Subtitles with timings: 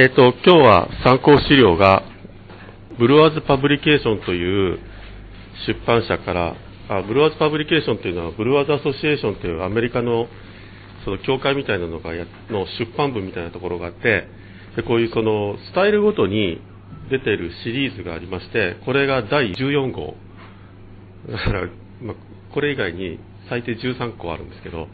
[0.00, 2.04] えっ、と、今日は参考資料が、
[3.00, 4.78] ブルワーズパブリケーションという
[5.66, 6.54] 出版社から、
[6.88, 10.28] あブルワーズパブリケーションというのは、ブルワーズアソシエーションというアメリカの
[11.04, 14.28] その協会みたいなのがやの出版部みたいなところがあって、
[14.76, 16.60] でこういうそのスタイルごとに
[17.10, 20.14] 出ているシリーズがありまして、これが第14号。
[21.28, 21.66] だから、
[22.02, 22.16] まあ、
[22.54, 23.18] これ以外に
[23.48, 24.86] 最低13個あるんですけど、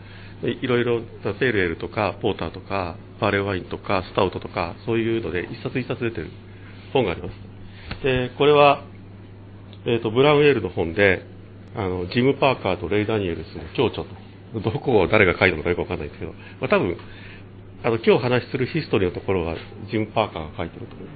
[0.49, 6.31] いろいろ、ペールエールとか、ポーターとか、バーレーワインとか、スタウトとか、そういうので、一冊一冊出てる
[6.93, 8.05] 本があります。
[8.05, 8.85] で、これは、
[9.87, 11.23] えっ、と、ブラウンエールの本で、
[11.77, 16.97] あの、ジム・パーカーとレイ・ダニエルスの共著と、どこを誰が書いたのかよくわかんないんですけど、まあ、多分、
[17.83, 19.57] あの、今日話するヒストリーのところは、
[19.91, 21.13] ジム・パーカーが書いてると思いま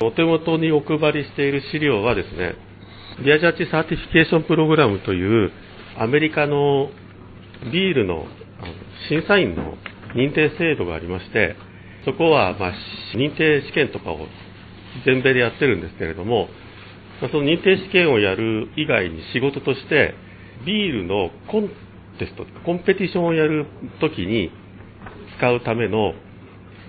[0.00, 0.04] す。
[0.04, 2.54] お手元にお配りしている資料はですね、
[3.24, 5.52] Beer Judge Certification Program という、
[5.98, 6.90] アメリカの
[7.70, 8.26] ビールの
[9.08, 9.74] 審査員の
[10.14, 11.56] 認定制度がありまして、
[12.04, 12.72] そこは、まあ、
[13.14, 14.26] 認定試験とかを
[15.04, 16.48] 全米でやってるんですけれども、
[17.20, 20.14] その認定試験をやる以外に仕事として、
[20.66, 21.68] ビールのコン
[22.18, 23.66] テスト、コンペティションをやる
[24.00, 24.50] ときに
[25.38, 26.14] 使うための、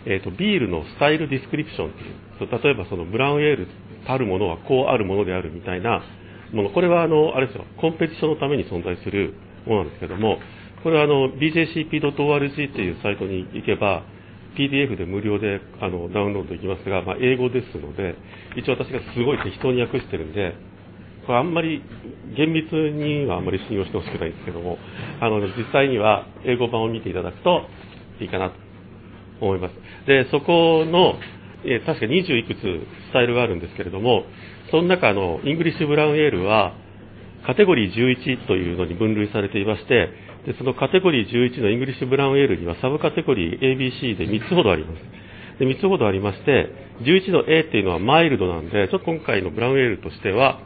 [0.06, 3.67] えーと、ビールのスタイルディスクリプションっていう、例えばそのブラウンエール
[4.06, 6.03] たるものはこうあるものであるみたいな
[6.52, 9.34] もの、これはあの、あれですよ、コンペティションのために存在する
[9.66, 10.40] ものなんですけども、
[10.84, 14.03] これはあの、bjcp.org っていうサイトに行けば、
[14.58, 18.16] PDF で無料であのダウンロードできますが、まあ、英語ですので、
[18.56, 20.53] 一応私がすごい適当に訳してるんで、
[21.25, 21.81] これあんまり
[22.36, 24.78] 厳密にはあんまり信用してほしくないんですけども、
[25.22, 27.66] あの、実際には英語版を見ていただくと
[28.20, 28.56] いいかなと
[29.42, 29.73] 思います。
[30.06, 31.16] で、そこの、
[31.66, 34.25] え確か20いくつスタイルがあるんですけれども、
[34.70, 36.75] その中の English Brown Ale は、
[37.45, 40.09] カテゴリー11というのに分類されていまして、
[40.45, 45.59] でそのカテゴリー11の English Brown Ale にはサブカテゴリー ABC で3つほどあります。
[45.59, 46.69] で3つほどありまして、
[47.02, 50.59] 11の A っていうのはマイルドなんで、ちょっと今回のブラウンエールとしては、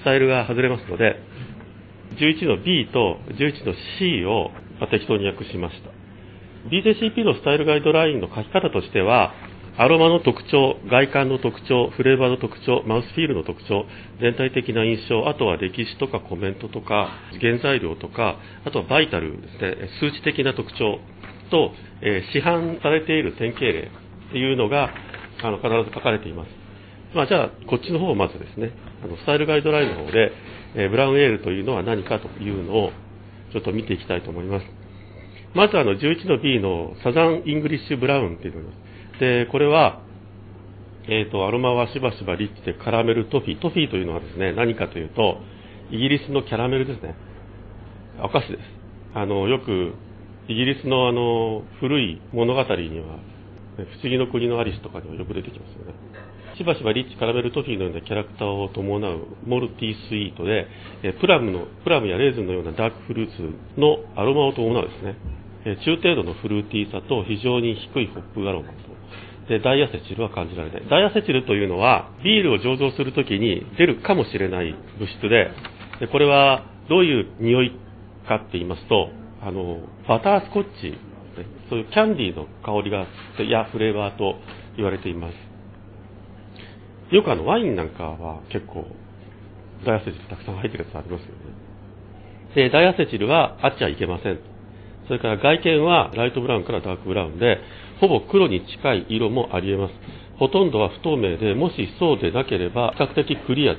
[0.00, 1.16] スタイルが外れますので、
[2.16, 4.50] 11の B と11の C を
[4.90, 5.90] 適当に訳しました。
[6.68, 9.32] BJCP のスタイルガイドラインの書き方としては、
[9.80, 13.86] アロマの特徴、外観の特徴、フレーバーの特徴、マウスフィールの特徴、
[14.20, 17.08] 全体的な印象、あとは歴史とかコメントとか、
[17.40, 18.36] 原材料とか、
[18.66, 21.00] あとはバイタルですね、数値的な特徴
[21.50, 23.90] と、え市販されている典型例
[24.28, 24.90] っていうのが、
[25.42, 26.50] あの、必ず書かれています。
[27.14, 30.32] まあ、じゃあ、こっちの方をまずですね、あのスタイルガイドラインの方で、
[30.74, 32.92] えブラウンエールというのは何かというのを、
[33.54, 34.66] ちょっと見ていきたいと思います。
[35.54, 38.89] まずあの11の B の Southern English Brown っていうのがあります。
[39.20, 40.00] で、これは、
[41.06, 43.60] えっ、と、アロマはしばしばリッチでカラメルトフィー。
[43.60, 45.38] トフィーというのはですね、何かというと、
[45.90, 47.14] イギリスのキャラメルですね。
[48.22, 48.60] お菓子です。
[49.14, 49.92] あの、よく、
[50.48, 53.18] イギリスのあの、古い物語には、
[53.76, 55.94] 不思議の国のアリスとかにはよく出てきますよね。
[56.56, 60.66] しばしばリッチカラメルトフィーのようなキャラクターを伴う malty sweet で、
[61.20, 65.16] プラムの、プラムやレーズンのようなダークフルーツのアロマを伴うですね。
[65.84, 68.89] 中程度のフルーティーさと非常に低いホップアロマ。
[69.50, 70.88] で、ダイアセチルは感じられない。
[70.88, 75.50] ダイアセチルというのは、ビールを醸造するときに出るかもしれない物質で、
[75.98, 77.72] でこれはどういう匂い
[78.28, 79.10] かって言いますと、
[79.42, 80.94] あの、バタースコッチ、
[81.68, 83.08] そういうキャンディーの香りが、
[83.42, 84.36] やフレーバーと
[84.76, 85.34] 言われています。
[87.12, 88.86] よくあの、ワインなんかは結構、
[89.84, 91.32] ダイアセチルたくさん入ってるやつありますよね。
[92.54, 94.38] で、ダイアセチルはあっちゃいけません。
[95.08, 97.58] それから外見はライトブラウンからダークブラウンで、
[98.00, 99.94] ほぼ黒に近い色もあり得ます。
[100.38, 103.76] ほとんどは不透明で、もしそうでなければ比較的クリア。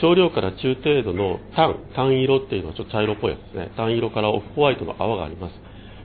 [0.00, 3.70] 少量から中程度の単、単色っていうのはちょっと茶色っぽいやつですね。
[3.76, 5.54] 単色からオフホワイトの泡があります。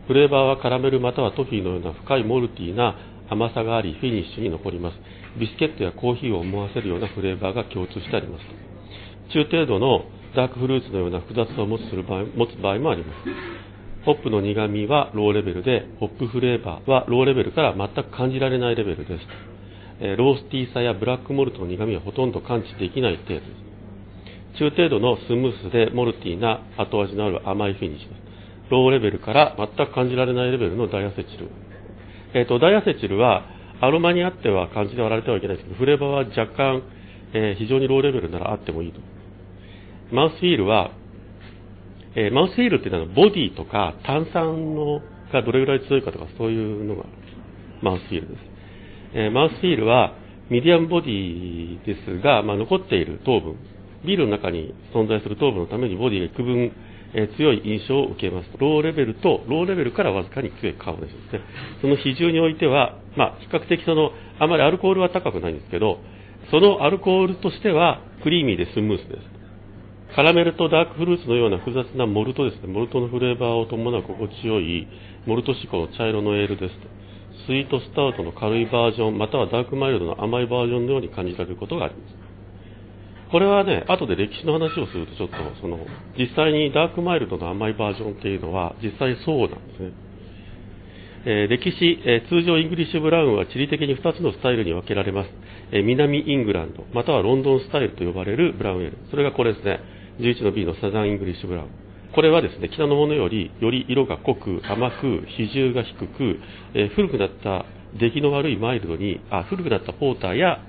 [0.07, 2.95] フレーバーはカラメルまたはトフィーのような深いモルティーな
[3.29, 4.97] 甘さがあり、フィニッシュに残ります。
[5.37, 8.45] ビスケットやコーヒーを思わせるようなフレーバーが共通してあります。
[9.33, 10.05] 中程度の
[10.35, 13.68] ダークフルーツのような複雑さを持つする場合持つ場合もあります。
[14.05, 19.25] ホップの苦味はローレベルで、ホップフレーバーはローレベルから全く感じられないレベルです。
[20.17, 23.69] roasty さや black malt の苦味はほとんど感知できない程度です。
[24.59, 28.21] 中程度のスムースで malty な後味のある甘いフィニッシュです。
[28.71, 31.49] ローレベルから全く感じられないレベルの diacetyl。
[32.33, 33.43] えっ、と、 diacetyl は
[33.81, 36.83] アロマにあっては感じで割られてはいけないですけど、フレーバーは若干、
[37.33, 38.99] えー非常にローレベルならあってもいいと。
[40.11, 40.91] mouthfeel は、
[42.15, 45.01] えー mouthfeel っていうのはボディとか炭酸の
[45.31, 47.05] がどれぐらい強いかとかそういうのが
[47.81, 48.39] mouthfeel です。
[49.13, 50.15] えー mouthfeel は
[50.49, 53.55] medium body ですが、まあ、残っている糖分、
[54.03, 56.71] ビールの中に存在する糖分のためにボディが幾分
[57.13, 58.49] えー、強い印象を受けます。
[58.59, 61.33] ローレベルとローレベルからわずかに強いカーボネーションです。
[61.33, 61.41] ね
[61.81, 65.99] その比重においては、まあ、比較的そのあまりアルコールは高くないんですけど
[66.51, 69.38] そのアルコールとしてはクリーミーでスムースです。
[70.15, 74.87] カラメルとダークフルーツのような複雑なモルトですねモルトのフレーバーを伴う心地よい
[75.25, 76.87] モルト志向の茶色のエールですと
[77.47, 82.29] スイートスタウトの軽いバージョンまたはダークマイルドの甘いバージョンのように感じられることがあります
[83.31, 85.77] これはね、後で歴史の話をするとちょっと、その、
[86.17, 89.91] 実際に dark mild の甘いバージョンっていうのは、実際そうなんですね。
[91.25, 95.29] えー、歴史、えー、通常 English Brown は地理的に2つのスタイルに分けられます。
[95.71, 98.97] えー、南イングランド、またはロンドンスタイルと呼ばれるブラウンエール。
[99.11, 99.79] それがこれですね。
[100.19, 101.69] 11の B の Southern English Brown。
[102.13, 106.39] これはですね、北のものより、より色が濃く、甘く、比重が低く、
[106.73, 107.65] え古くなった
[107.99, 110.59] 出来の悪いマイルドに、あ、古くなったポーターや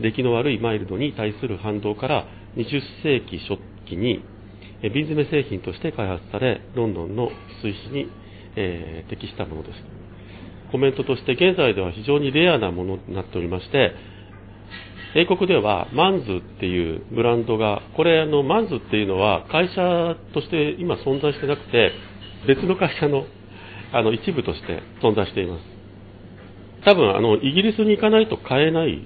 [0.00, 4.24] 出来の悪いマイルドに対する反動から20世紀初期に
[4.82, 7.30] え瓶詰め製品として開発されロンドンの
[7.62, 8.10] 水死に、
[8.56, 9.74] えー、適したものです
[10.72, 13.92] コメントとして現在では非常にレアなものになっておりまして
[15.14, 21.92] 英国ではマンズっていうブランドがこれあのマンズっていうのは会社として今存在してなくて
[22.46, 23.26] 別の会社の
[23.92, 25.64] あの一部として存在しています。
[26.84, 29.00] 多分あのイギリスに行かないと買えない。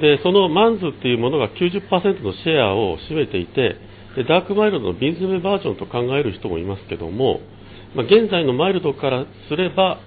[0.00, 3.76] でその Mann's っていうものが90%のシェアを占めていて
[4.16, 7.40] で dark mild の瓶詰めバージョンと考える人もいますけども、
[7.94, 10.00] まあ、現在のマイルドからすれば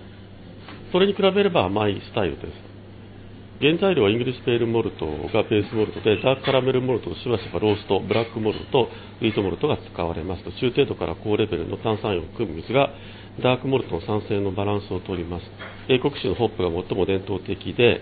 [0.91, 2.72] それに比べれば甘いスタイルです。
[3.61, 8.89] 原材料は English pale malt が base malt で dark caramel malt としばしば roast black malt と
[9.21, 12.89] wheat malt が使われますと中程度から高レベルの炭酸イオンを含む水が
[13.41, 15.45] ダークモルトの酸性のバランスをとります
[15.87, 18.01] 英国種のホップが最も伝統的で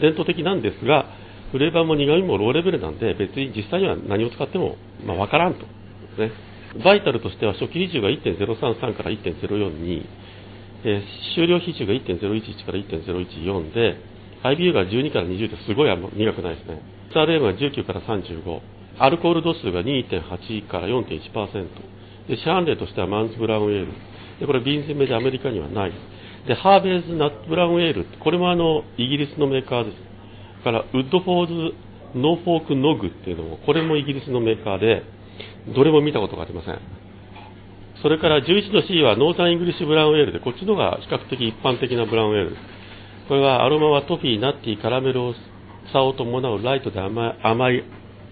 [0.00, 1.06] 伝統的なんですが、
[1.50, 5.60] フレーバーも苦味もローレベルなんで、別に実際には何を使っても、まあ、分からんと。
[6.20, 6.32] ね。
[6.84, 10.06] バイタルとしては初期比重が1.033から1.042、
[10.84, 13.96] えー、終了比重が1.011から1.014で、
[14.42, 16.82] IBU が12から20ってすごい苦くないですね。
[17.14, 18.60] SRM が19から35、
[18.98, 21.68] アルコール度数が2.8から4.1%、
[22.28, 23.92] でシャーンレーとしてはマンズブラウンエール、
[24.40, 25.92] でこれ瓶詰めでアメリカにはない。
[26.46, 30.64] で、ハーベーズ・ナット・ブラウン・エール、これもあのイギリスのメーカーです。
[30.64, 31.74] から、ウッドフォーズ・
[32.14, 35.02] ノーフォーク・ノグっていうのも、これもイギリスのメーカーで、
[35.74, 36.78] どれも見たことがありません。
[38.02, 42.77] それから11の C はノーザン・イングリッシュ・ブラウン・エールで、こっちのが比較的一般的なブラウン・エールです。
[43.28, 47.84] これはアロマはトフィー、ナッティ、カラメルさを伴うライトで甘い甘い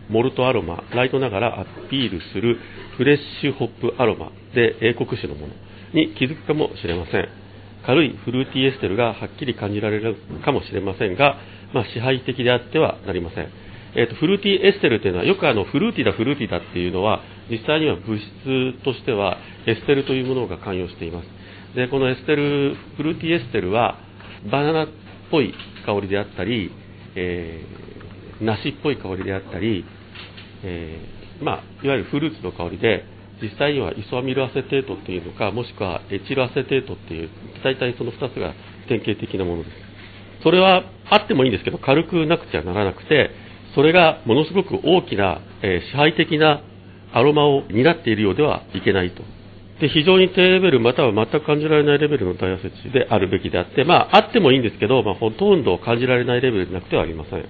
[0.08, 2.58] モルトアロマ、ライトながらアピールする
[2.96, 5.52] フレッシュホップアロマで英国種のもの
[5.92, 7.28] に気づくかもしれません。
[7.84, 11.36] 軽いフルーティーエステルがはっきり感じられるかもしれませんが、
[11.74, 13.48] まあ、支配的であってはなりません。
[13.96, 17.20] えーと、フルーティーエステルというのは、よくあのフルーティーだ、フルーティーだっていうのは、
[17.50, 21.28] 実際には物質としてはエステルというものが関与しています。
[21.76, 24.05] で、このエステル、フルーティーエステルは、
[24.50, 24.88] バナナっ
[25.30, 25.54] ぽい
[25.84, 26.70] 香りであったり、
[27.14, 29.84] えー、梨っぽい香りであったり、
[30.62, 33.04] えー、まあ、いわゆるフルーツの香りで、
[33.42, 37.30] 実際にはイソアミルアセテートっていうのか、もしくはエチルアセテートっていう、
[37.62, 38.54] 大体その2つが
[38.88, 39.76] 典型的なものです。
[40.42, 43.30] それはあってもいいんですけど、軽くなくちゃならなくて、
[43.74, 46.62] それがものすごく大きな、えー、支配的な
[47.12, 49.22] アロマを担っているようではいけないと。
[49.80, 57.44] で、非常に低レベルまたは全く感じられないレベルのダイアセチであるべきであって、まあ、あってもいいんですけど、まあ、ほとんど感じられないレベルでなくてはありません。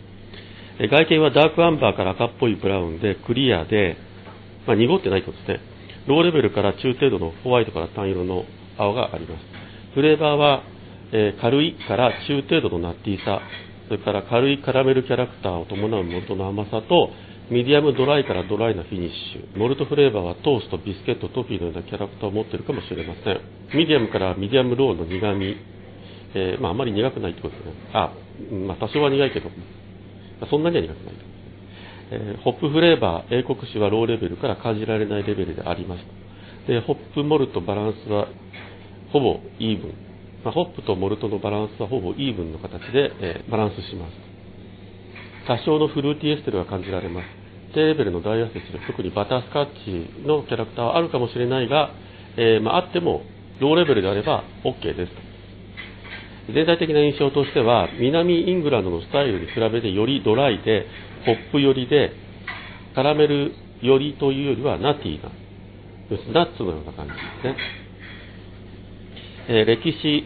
[0.91, 3.97] 外見はダークアンバーから赤っぽいブラウンで、クリアで、
[4.67, 5.61] まあ、濁ってないとですね。
[6.07, 8.45] ローレベルから中程度のホワイトから淡色の
[8.77, 9.45] 泡があります。
[9.95, 10.63] フレーバーは、
[11.13, 13.41] えー、軽いから中程度のナッティーさ、
[13.89, 17.11] それから軽いカラメルキャラクターを伴うモルトの甘さと、
[17.49, 19.59] ミディアムドライからドライなフィニッシュ。
[19.59, 23.41] モルトフレーバーはトースト、ビスケット、トフィーのようなキャラクターを持っているかもしれません。
[23.77, 25.57] ミディアムからミディアムローの苦味。
[26.35, 27.73] えー、まあ、あまり苦くないってことですね。
[27.93, 28.13] あ、
[28.67, 29.49] まあ、多少は苦いけど、
[30.51, 31.15] そんなには苦くない。
[32.11, 36.05] えー、ホップフレーバー、英国種はローレベルから感じられないレベルであります。
[36.67, 38.27] で、ホップモルトバランスは
[39.13, 39.95] ほぼイーブン。
[40.45, 44.26] まあ、ホップとモルトのバランスはほぼイーブンの形で、えー、バランスします。
[45.47, 47.25] 多少のフルーティーエステルが感じられます。
[47.73, 51.91] 低レベルのダイアセスで特にバタースカッチのキャラクターはあるかもしれないが、
[52.37, 53.23] えー、まあ、あっても
[53.61, 56.53] ローレベルであれば OK です。
[56.53, 60.87] 全体的な印象としては南イングランドのスタイルに比べてよりドライで
[61.27, 62.13] ホップ寄りで、
[62.95, 65.31] カラメル寄りというよりはナッティーな、
[66.33, 67.57] ナッツのような感じですね。
[69.49, 70.25] えー、歴史、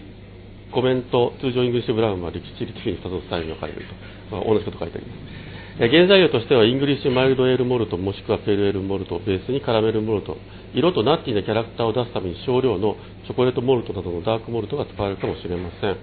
[0.72, 3.82] コメント、通常イングリッシュブラウンは歴史的に2つのスタイルに分かれる
[4.30, 4.36] と。
[4.36, 5.50] まあ、同じこと書いてあります。
[5.88, 10.36] 原材料としてはイングリッシュマイルドエールモルトもしくはペルエールモルトベースにカラメルモルト
[10.74, 15.96] 色とナッティなキャラクターを出すために少量のチョコレートモルトなどのダークモルトが使われるかもしれません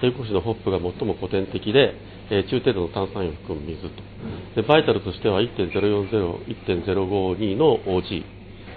[0.00, 1.94] 英国種のホップが最も古典的で、
[2.30, 3.88] え、中程度の炭酸塩を含む水と
[4.54, 8.22] でバイタルとしては1.040-1.052の OG、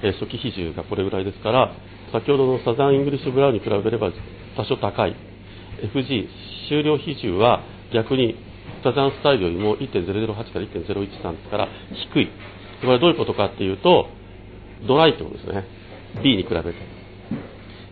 [0.01, 1.75] えー、初期比重がこれぐらいですから
[2.11, 4.11] 先ほどのサザンイングリッシュブラウンに比べれば
[4.57, 5.28] 多少高い
[5.93, 6.27] FG
[6.69, 8.35] 終了比重は逆に
[8.83, 11.67] サザンスタイルよりも1.008から1.013ですから
[12.13, 12.27] 低い。
[12.81, 14.07] これはどういうことかっていうと、
[14.87, 15.65] ドライってことですね。
[16.23, 16.73] B に比べて。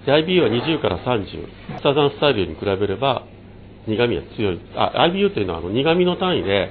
[0.05, 1.81] で、IBU は20から30。
[1.83, 3.27] サザンスタイルに比べれば
[3.87, 4.59] 苦味は強い。
[4.75, 6.69] あ、IBU というのはあの苦味の単位で、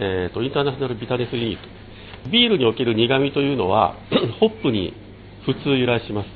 [0.00, 2.30] えっ、ー、と、インターナショナルビタネスリニット。
[2.30, 3.96] ビールにおける苦味というのは、
[4.40, 4.94] ホップに
[5.44, 6.28] 普通由来します。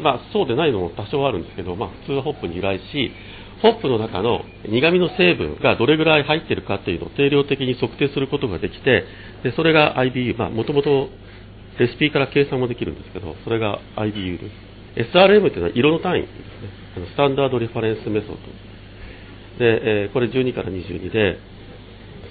[0.00, 3.12] まあ、そうでないのも多少あるんですけど、まあ、普通はホップに由来し、
[3.62, 9.04] ホップの中の苦味の成分がどれぐらい入ってるかというのを定量的に測定することができて、
[9.42, 11.08] でそれが IBU、まあ、もともと
[11.78, 15.12] レシピから計算もできるんですけど、それが IBU です。
[15.12, 16.36] SRM というのは色の単位ですね。
[16.96, 18.36] あのスタンダードリファレンスメソッド。
[19.58, 21.38] で、えー、これ12から22で、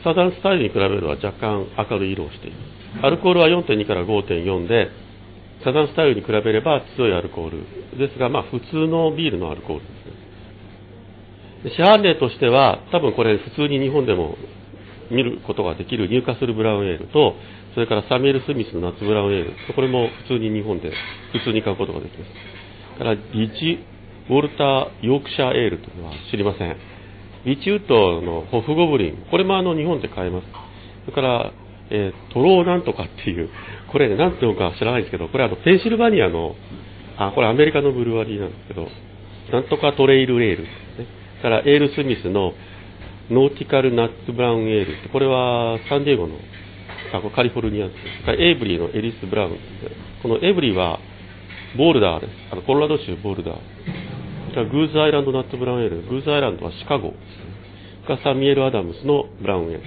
[0.04, 2.58] サザンスタイルに比べると若干明るい色をしていま
[3.02, 3.06] す。
[3.06, 4.90] アルコールは4.2から5.4で、
[5.64, 10.26] サザンスタイルに比べれば強いアルコールですが、まあ、普通のビールのアルコールですね。
[11.70, 14.38] 市販例としては、多分これ普通に日本でも
[15.12, 17.36] 見ることができるニューカッスルブラウンエールと、
[17.74, 20.92] それからサミュエル・スミスのナッツブラウンエール、これも普通に日本で
[21.34, 22.98] 普通に買うことができます。
[22.98, 23.22] からリ
[23.60, 23.80] グ・
[24.30, 26.78] ウェルター・ヨークシャーエールというのは知りません。
[27.46, 30.48] ウィッチウッドのホブゴブリン、これもあの日本で買えます。
[31.06, 31.52] それから、
[31.92, 33.50] えー、トローなんとかっていう、
[33.92, 36.56] これ、ね、なんていうのか知らないんですけど、これあの、ペンシルバニアの、
[37.18, 38.88] あ、これアメリカのブルワリーなんですけど、
[39.52, 40.68] なんとかトレイルエール。
[41.46, 42.54] から、エール・スミスの
[43.30, 46.34] ノーティカル・ナッツ・ブラウン・エールこれはサンディエゴの、
[47.14, 48.42] あカリフォルニアです。
[48.42, 49.58] エイブリーのエリス・ブラウン、
[50.24, 50.98] このエイブリーは、
[51.78, 52.32] ボールダーです。
[52.52, 54.70] あの、コロラド州ボールダー。
[54.72, 56.02] グーズアイランドナッツブラウンエール。
[56.10, 58.18] グーズアイランドはシカゴですね。
[58.24, 59.82] サミエル・アダムスのブラウンエール。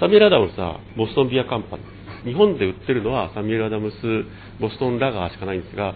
[0.00, 2.26] サミエル・アダムスはボストンビアカンパニー。
[2.26, 3.94] 日本で売ってるのはサミュエル・アダムス、
[4.60, 5.94] ボストン・ラガーしかないんですが、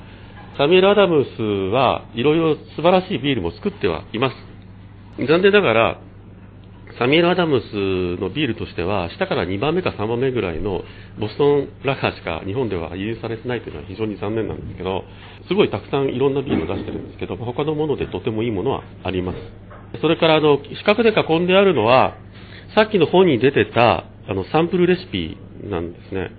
[0.58, 4.47] サミュエル・アダムスはいろいろ素晴らしいビールも作ってはいます。
[5.26, 6.00] 残念ながら、
[6.98, 10.82] サミュエル・アダムスのビールとしては、下から2番目か3番目ぐらいの
[11.18, 15.04] ボストン・ラガーしか日本では輸入されてないというのは非常に残念なんですけど、
[15.46, 19.38] すごいたくさんいろんなビールを出してるんですけど、他のものでとてもいいものはあります。
[20.00, 22.16] それからあの、四角で囲んであるのは、
[22.74, 26.30] さっきの本に出てたあのサンプルレシピなんですね。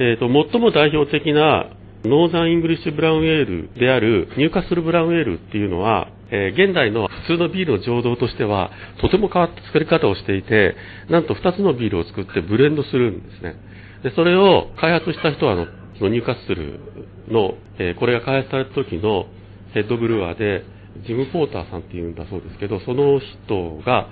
[0.00, 1.70] えーと、最も代表的な
[2.04, 8.70] ノーザンイングリッシュブラウンエールであるニューカッスルブラウンエールっていうのは、えー、現代の普通のビールの醸造としては
[9.00, 10.76] とても変わった作り方をしていて、
[11.08, 13.56] なんと2つのビールを作ってブレンドするんですね。
[14.02, 15.66] でそれを開発した人はあの、
[16.08, 16.80] ニューカッスル
[17.28, 19.26] の、えー、これが開発された時の
[19.74, 20.64] ヘッドブルワーで、
[21.06, 24.08] ジム・ポーターさんっていうんだそうですけど、その人が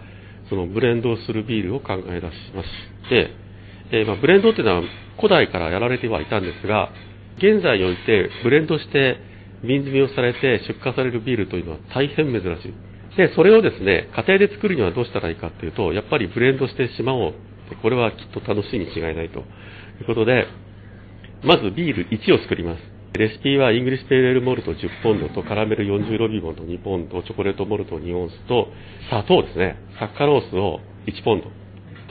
[0.49, 2.69] そのブレンドをするビールを考え出しまし
[3.09, 3.31] て、
[3.93, 4.83] えー、まあ、ブレンドっていうのは
[5.17, 6.91] 古代からやられてはいたんですが、
[7.39, 9.19] 現在においてブレンドして
[9.63, 13.17] 瓶詰めをされて出荷されるビールというのは大変珍しい。
[13.17, 17.35] で、それをですね、家庭で作るにはどうしたらいいかっていうと、やっぱりブレンドしてしまおう。
[17.83, 19.43] これはきっと楽しいに違いないとい
[20.03, 20.47] うことで、
[21.43, 22.83] まずビール1を作ります。
[23.19, 28.69] レシピはイングリッシュペールエールモルト10ポンドとカラメル40ロビボンと2ポンド、チョコレートモルト2オンスと
[29.09, 31.51] 砂糖ですね、サッカロースを1ポンド。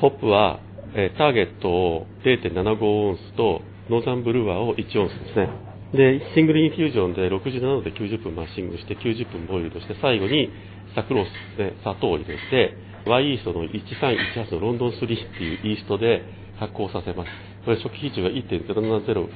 [0.01, 0.59] ホップは
[0.97, 5.74] えターゲットを0.75オンスとノーザンブルーアーを1オンスですね。
[5.95, 10.51] で、シングルインフュージョンで67度で90分マッシングして90分ボイルドして最後に
[10.93, 16.23] サクロースですね、砂糖を入れて、ワイイーストの1318のロンドン3っていうイーストで
[16.59, 17.29] 発酵させます。
[17.65, 19.29] これ初期比重が1.070、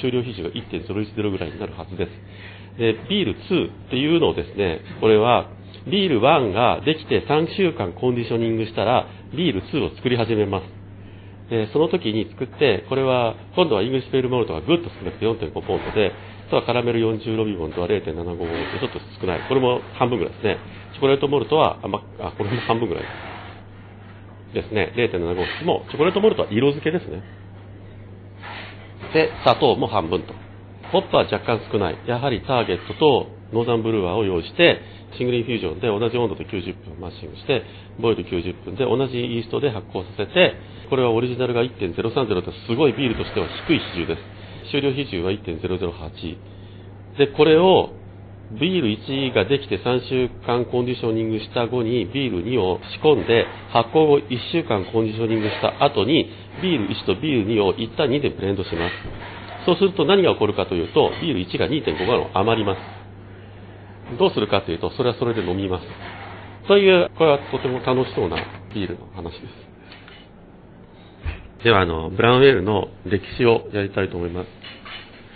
[0.00, 2.78] 終了比重が1.010ぐらいになるはずです。
[2.78, 5.50] で、ビール2っていうのをですね、これは
[5.86, 10.81] ビール1ができて3週間コンディショニングしたら、ビール2を作り始めます。
[11.52, 16.10] で、その時に作って、これは、今度はイングリッシュペールモルトがぐっと少なくて4.5ポンドで、
[16.48, 19.46] あとはカラメル40ロビボンとは0.75ポンドでちょっと少ない。
[19.46, 20.56] これも半分ぐらいですね。
[20.94, 23.04] チョコレートモルトは、あ、ま、あこれも半分ぐらい
[24.54, 24.94] ですね。
[24.96, 27.22] 0.75も、チョコレートモルトは色付けですね。
[29.12, 30.32] で、砂糖も半分と。
[30.90, 31.98] ホップは若干少ない。
[32.06, 34.80] やはりターゲットとノーザンブルーアーを用意して、
[35.16, 37.62] シングルインフュージョンで同じ温度で90分マッシングして、
[38.00, 40.54] ボイル90分で同じイーストで発酵させて、
[40.88, 44.72] これはオリジナルが1.030とすごいビールとしては低い比重です。
[44.72, 46.36] 終了比重は1.008。
[47.18, 47.92] で、これを
[48.60, 56.28] ビール1ができて3週間コンディショニングした後にビール2を仕込んで発酵後1週間コンディショニングした後に
[56.60, 62.78] ビール1とビール2を1対2でブレンドしますそうすると何が起こるかというとビール1が2.5ガロン余ります
[64.18, 65.86] どうするかというとそれはそれで飲みます
[66.68, 68.36] というこれはとても楽しそうな
[68.74, 69.38] ビールの話で
[71.60, 74.62] すではあのブラウンエールの歴史をやりたいと思います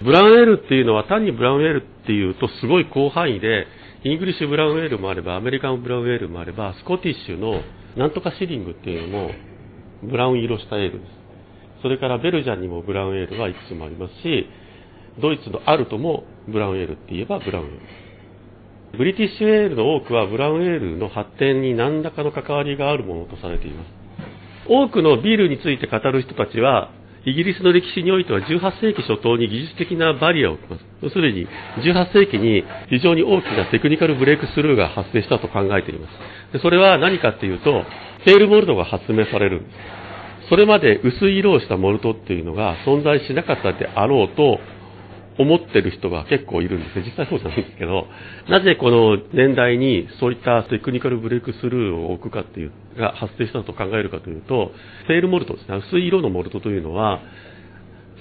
[0.03, 3.67] ブラウンエールっていうのは単にブラウンエールっていうとすごい広範囲で、
[4.05, 7.63] イングリッシュブラウンエールもあれば、アメリカンブラウンエールもあれば、スコティッシュの
[7.97, 9.31] なんとかシリングっていうのも
[10.03, 11.11] ブラウン色したエールです。
[11.83, 14.47] それからベルジャンにもブラウンエールはいくつもありますし、
[15.21, 18.06] ドイツのアルトもブラウンエールって言えばブラウンエール。
[18.97, 23.89] ブリティッシュエールの多くはブラウンエールの発展に何らかの関わりがあるものとされています。
[24.69, 26.91] 多くのビールについて語る人たちは、
[27.25, 30.85] イギリスの歴史においては18世紀初頭に技術的なバリアを置きます。
[31.03, 31.47] 要するに、
[31.83, 36.53] 18世紀に非常に大きなテクニカルブレイクスルーが発生したと考えています。
[36.53, 37.85] でそれは何かっていうと、
[38.25, 39.97] ペールモルトが発明されるんです。
[40.49, 44.61] それまで薄い色をしたモルトっていうのが存在しなかったであろうと
[45.39, 47.05] 思ってる人が結構いるんですね。
[47.05, 48.07] 実際そうじゃないんですけど、
[48.49, 54.73] なぜこの年代にそういったテクニカルブレイクスルーを置くかっていう、が発生したと考えるかというと、
[55.07, 55.77] フェールモルトですね。
[55.77, 57.21] 薄い色のモルトというのは、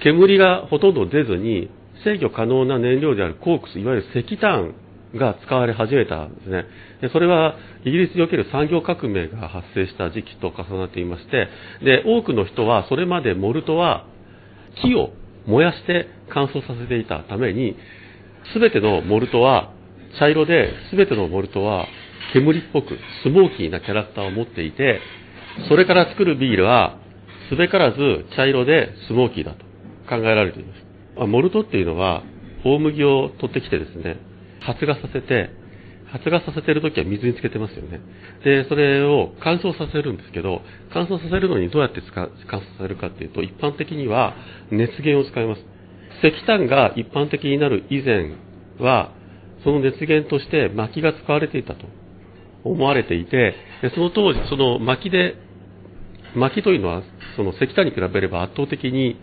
[0.03, 1.69] 煙がほとんど出ずに
[2.03, 4.75] 制御可能な燃料であるコークス、いわゆる石炭
[5.15, 6.65] が使われ始めたんですね。
[7.01, 7.55] でそれは
[7.85, 11.47] イギリスにおける産業革命が発生した時期と重なっていまして、
[11.83, 14.05] で、多くの人はそれまでモルトは
[14.83, 15.11] 木を
[15.47, 17.75] 燃やして乾燥させていたために、
[18.53, 19.71] すべてのモルトは
[20.19, 21.87] 茶色で、すべてのモルトは
[22.33, 25.01] 煙っぽく、スモーキーなキャラクターを持っていて、
[25.69, 26.97] それから作るビールは、
[27.49, 29.65] すべからず茶色でスモーキーだと
[30.09, 31.27] 考えられています。
[31.27, 32.23] モルトっていうのは、
[32.65, 34.17] 大麦を取ってきてですね、
[34.61, 35.49] 発芽させて、
[36.07, 38.01] 発芽させてるときは水につけてますよね。
[38.43, 44.35] で、それを乾燥させるんですけど、乾燥させるのにどうやって乾燥させるかっていうと、一般的には
[44.71, 45.74] 熱源を使います。
[46.23, 48.33] 石炭が一般的になる以前
[48.79, 49.11] は、
[49.63, 51.85] その熱源として薪が使われていたと
[52.63, 53.55] 思われていて、
[53.95, 55.35] その当時、その薪で、
[56.35, 57.01] 薪というのは
[57.35, 59.17] その石炭に比べれば圧倒的に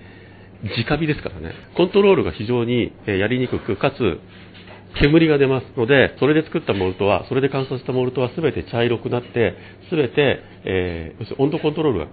[0.64, 4.20] 直火ですからね、コントロールが非常にやりにくく、かつ
[5.00, 9.56] 煙が出ますので、それで作ったモルトは、それで乾燥したモルトは全て茶色くなって、
[9.90, 12.06] 全て、えー、温度コントロールが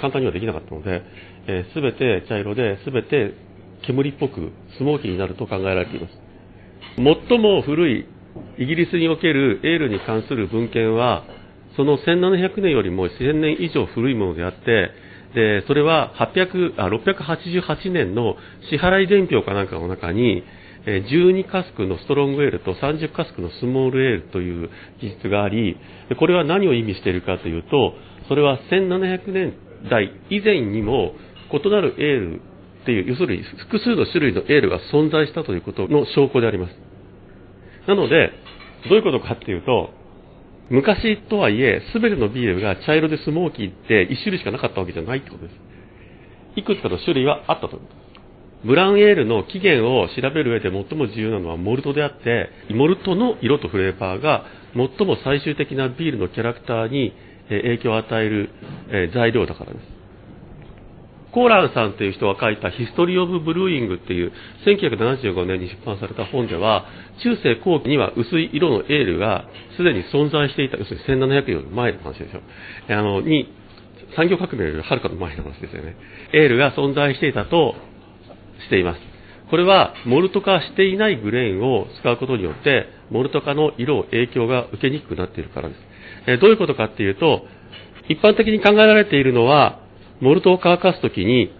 [0.00, 1.02] 簡単にはできなかったので、
[1.46, 3.34] えー、全て茶色で、全て
[3.82, 6.12] 煙っぽくスモーキーになると考えられています。
[6.96, 8.06] 最も古い
[8.58, 11.24] イギリスにおけるエールに関する文献は、
[11.76, 14.90] その1700年よりも1000年以上古いものであって、
[15.34, 18.36] でそれは800あ688年の
[18.70, 20.44] 支払い伝票かなんかの中に、
[20.86, 25.76] 12カスクのストロングエールと30カスクのスモールエールという記述があり、
[26.18, 27.94] これは何を意味しているかというと、
[28.28, 29.54] それは1700年
[29.90, 31.12] 代以前にも
[31.50, 32.40] 異なるエール
[32.84, 36.76] っていう、要するに複数の種類のエールが存在したということの証拠であります。
[37.88, 38.30] なので、
[38.88, 39.90] どういうことかっていうと、
[40.68, 45.56] 昔とはいえ、すべてのビールが茶色でスモーキーって1種類しかなかったわけじゃないってことです。
[46.56, 47.80] いくつかの種類はあったと。
[48.64, 54.44] ブラウンエールの起源を調べる上で最も重要なのはモルトであって、モルトの色とフレーバーが
[54.74, 57.12] 最も最終的なビールのキャラクターに
[57.48, 58.50] 影響を与える
[59.12, 59.93] 材料だからです。
[61.34, 64.32] コーランさんという人が書いたヒストリー・オブ・ブルーイングっていう
[64.64, 66.86] 1975年に出版された本では、
[67.24, 72.40] 中世後期には薄い色のエールがすでに存在していた、要するに1700年より前の話でしょ。
[72.88, 73.52] あの、に、
[74.16, 75.96] 産業革命よりはるかの前の話ですよね。
[76.32, 77.74] エールが存在していたと
[78.66, 79.00] しています。
[79.50, 85.74] これはモルト化していないグレーンを使うことによって、モルト化の色を影響が受けにくくなっているからで
[86.26, 86.40] す。
[86.40, 87.44] どういうことかっていうと、
[88.08, 89.83] 一般的に考えられているのは、
[90.24, 91.52] モルトを乾かすときに、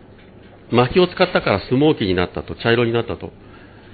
[0.72, 3.31] 薪を使ったからスモーキーになったと、茶色になったと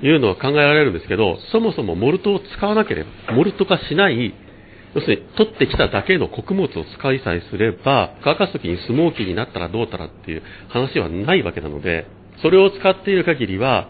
[0.00, 4.32] いうのは考えられるんですけど、そもそもモルトを使わなければ、モルト化しない、
[4.94, 12.06] 要するに取ってきただけの穀物を使いさえすれば、乾かすときにスモーキーになったらどうたらっていう話はないわけなので、
[12.40, 13.88] それを使っている限りは、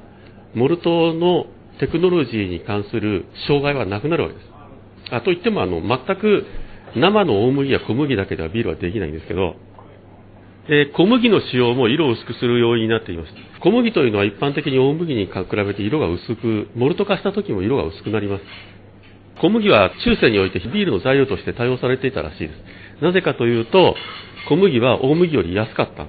[0.55, 1.45] モルトの
[1.79, 4.47] テクノロジーに関する障害はなくなるわけです。
[5.11, 6.47] あといってもあの、全く
[6.97, 9.57] 生の大麦や小麦だけではビールはできないんですけど、
[10.71, 13.33] で小麦の使用も色を薄くする要因になっています。
[13.61, 18.45] 小麦というのは一般的に大麦に比べて色が薄く、モルト化した時も色が薄くなります。
[19.41, 23.03] 小麦は中世においてビールの材料として多用されていたらしいです。
[23.03, 23.97] なぜかというと、
[24.49, 26.07] 小麦は大麦より安かった。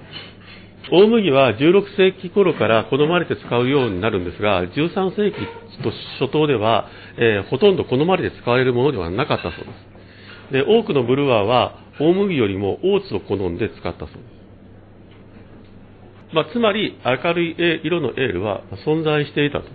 [0.91, 5.39] 大麦は16世紀頃から好まれて使うようになるんですが、13世紀
[5.81, 9.63] と初頭では、えー、ほとんど好まれて使われるものではなかったそうで
[10.51, 10.53] す。
[10.53, 14.40] で、多くのブルワーは大麦よりもオーツを好んで使ったそうです。
[16.33, 19.65] まあ、つまり明るい色のエールは存在していたと。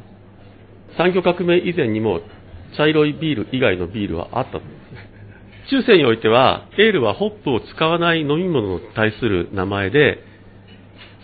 [0.97, 2.21] 産業革命以前にも
[2.77, 4.61] 茶色いビール以外のビールはあったと。
[5.69, 10.23] 中世においては、エールはホップを使わない飲み物に対する名前で、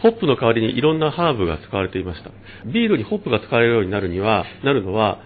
[0.03, 2.31] ホップの代わりにいろんなハーブが使われていました。
[2.67, 5.21] ビールにホップが使われるようになるには、なるのは、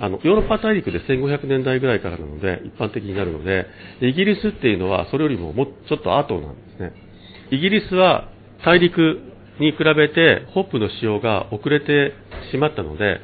[0.00, 3.66] あの、ヨーロッパ大陸で1500年代ぐらいからなので、一般的になるので、
[4.00, 6.92] イギリスっていうのはそれよりももうちょっと後なんですね。
[7.52, 8.28] イギリスは
[8.64, 9.20] 大陸
[9.60, 12.12] に比べてホップの使用が遅れて
[12.50, 13.20] しまったので、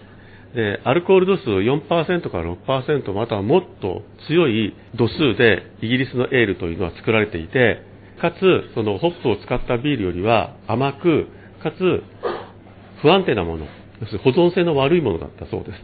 [0.55, 7.83] で、アルコール度数4%から6%またはもっと強い度数でイギリスのエールというのは作られていて、
[8.21, 11.27] かつ、そのホップを使ったビールよりは甘く、
[11.62, 12.03] かつ
[13.01, 13.66] 不安定なもの、
[14.01, 15.79] 要するに保存性の悪いものだったそうです。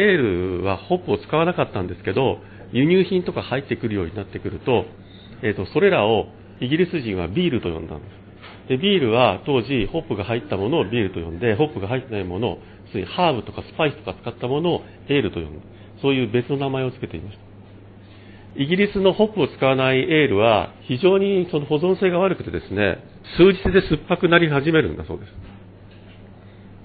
[0.00, 2.38] エールはホップを使わなかったんですけど、
[2.72, 4.84] 輸入品とか入ってくるようになってくると、
[5.42, 6.26] えっ、ー、と、それらを
[6.60, 8.27] イギリス人はビールと呼んだんです。
[8.68, 12.58] で、ビールは当時、ホップが入ったものをビールと呼んで、ホップが入ってないものを、
[13.16, 15.60] ハーブとかスパイスとか使ったものをエールと呼んで、
[16.02, 17.48] そういう別の名前を付けていました。
[18.56, 22.98] イギリスのホップを使わないエールは非常にその保存性が悪くてですね、
[23.36, 25.32] 数日で酸っぱくなり始めるんだそうです。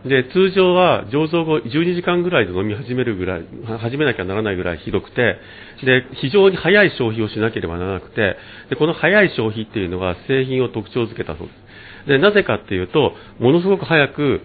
[0.08, 3.46] で、通常は醸造後12時間ぐらいで飲み始めるぐらい、
[3.80, 5.38] 始めなきゃならないぐらいひどくて、
[5.84, 8.36] で、非常に早い消費をしなければならなくて、
[8.70, 11.63] で、この早い消費っていうのが製品を特徴づけたそうです。
[12.08, 14.42] で、なぜかっていうと、ものすごく早く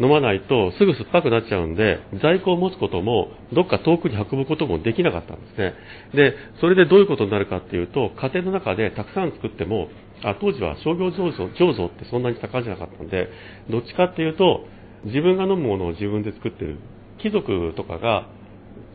[0.00, 5.74] 飲まないとすぐ酸っぱくなっちゃうんで、在庫を持つことも、どっか遠くに運ぶこともできなかったんですね。
[6.14, 9.88] で、それでどういうことになるかっていうと、家庭の中でたくさん作っても、
[10.24, 13.28] あ当時は商業醸造醸造ってそんなに盛んじゃなかったんで、
[13.70, 14.66] どっちかっていうと、
[15.04, 16.78] 自分が飲むものを自分で作ってる。
[17.18, 18.28] 貴族とかが、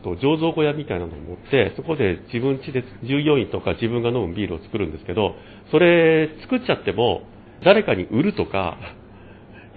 [0.02, 5.34] 醸造小屋みたいなのを持って、そこで自分家で従業員とか自分が飲むビールを作るんですけど、
[5.70, 7.22] それ作っちゃっても、
[7.64, 8.78] 誰かに売るとか、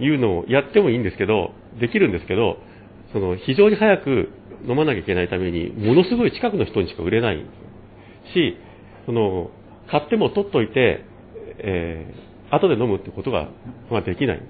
[0.02, 2.58] いうのをやってもいいんですけど、できるんですけど、
[3.14, 4.30] その非常に早く
[4.68, 7.46] 飲まなきゃいけないために、ものすごい近くの人にしか売れない
[8.34, 8.58] し、
[9.06, 9.52] その
[9.90, 11.06] 買っても取っといて、
[11.60, 13.50] えー、後で飲むってことが、
[13.90, 14.42] まあ、できない。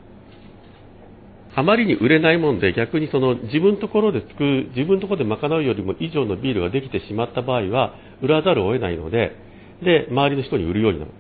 [1.53, 9.35] あまりに売れないもんで逆にその自分のところで作る、自分のところで賄うよりも以上のビールができてしまった場合は、売らざるを得ないので、
[9.83, 11.11] で、周りの人に売るようになる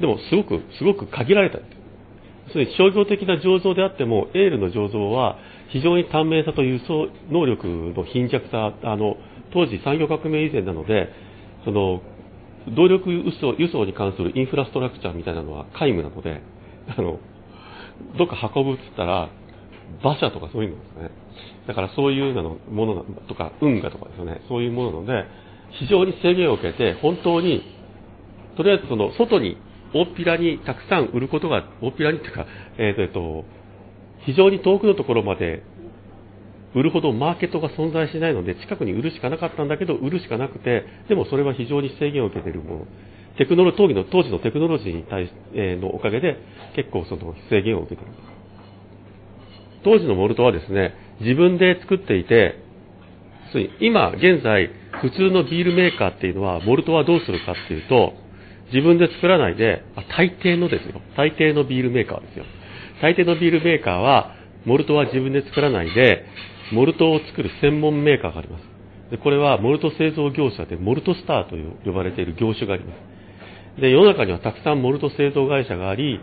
[0.00, 0.06] で。
[0.06, 1.58] も、すごく、すごく限られた。
[2.52, 9.16] そういう商業的な醸造であっても、エールの醸造は非常に短命さと輸送能力の貧弱さ、あの
[9.52, 11.08] 当時産業革命以前なので、
[11.64, 12.02] その
[12.74, 16.42] 動力輸送輸送に関するインフラストラクチャーみたいなのは皆無なので、
[16.88, 17.18] あの
[18.18, 19.30] どっか運ぶって言ったら、
[20.02, 21.10] 馬車とかそういうのですね。
[21.68, 24.40] だからそういうのものとか、運河とかですよね。
[24.48, 25.28] そういうものなので、
[25.78, 27.62] 非常に制限を受けて、本当に、
[28.56, 29.56] とりあえずその外に
[29.94, 32.46] 大っぴらにたくさん売ることが、大っぴらにっていうか、
[32.78, 33.44] えー、と、
[34.26, 35.62] 非常に遠くのところまで
[36.74, 42.86] 売るほどマーケットが存在しないので、近くに売るしかなかったんだけど、売るしかなくて、でもそれは非常に制限を受けているもの。
[43.38, 46.36] テクノロ当時の当時のテクノロジーに対し、えー、のおかげで
[46.76, 48.12] 結構その制限を受けている。
[49.82, 52.56] 当時のモルトはですね、自分で作っていて、
[53.80, 54.70] 今現在
[55.02, 58.12] 普通のビールメーカーっていうのはモルトはどうするかっていうと、
[58.72, 61.00] 自分で作らないで、あ大抵のですよ。
[61.16, 62.44] 大抵のビールメーカーですよ。
[63.02, 66.24] 大抵のビールメーカーは、モルトは自分で作らないで、
[66.72, 68.70] モルトを作る専門メーカーがあります。
[69.10, 72.94] でこれはモルト製造業者でモルトスターと呼ばれている業種がありま
[73.76, 73.80] す。
[73.80, 76.20] で、世の中にはたくさんモルト製造会社があり、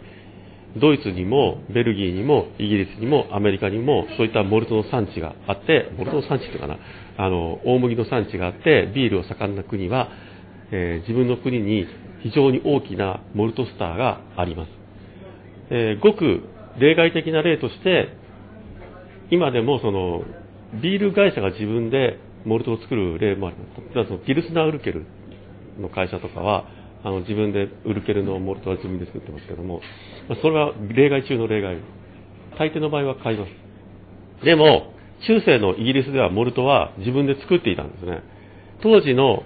[0.80, 6.78] ドイツにもベルギーにもイギリスにもアメリカにもそういったモルトの産地があって、モルトの産地っていうかな、
[7.18, 10.10] あの、大麦の産地があって、ビールを盛んな国は、
[10.72, 11.88] えー、自分の国に
[12.24, 14.70] 非常に大きなモルトスターがあります。
[15.70, 16.44] えー、ごく
[16.80, 18.10] 例外的な例として、
[19.32, 20.24] 今でもその
[20.82, 23.82] ビール会社が自分でモルトを作る例もあります。
[23.82, 25.06] 例えばそのギルスナーウルケル
[25.80, 26.66] の会社とかは、
[27.04, 29.82] あの自分でウルケルのモルトは自分で作ってますけども、
[30.42, 31.78] それは例外中の例外。
[32.58, 34.46] 大抵の場合は買います。
[34.46, 34.94] でも、
[35.28, 38.24] 中世のイギリスではモルトは自分で作っていたんですね。
[38.82, 39.44] 当時の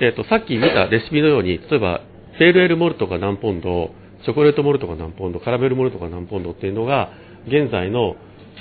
[0.00, 2.02] えっ、ー、と、さっき見たレシピのように、例えば、
[2.38, 3.90] ペールエルモルトが何ポンド、
[4.24, 7.10] チョコレートモルトが何ポンド、カラメルモルトが何ポンドっていうのが、
[7.46, 8.16] 現在の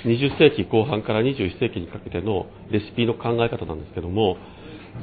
[0.05, 4.37] 20世紀後半から21世紀にかけてのレシピの考え方なんですけども、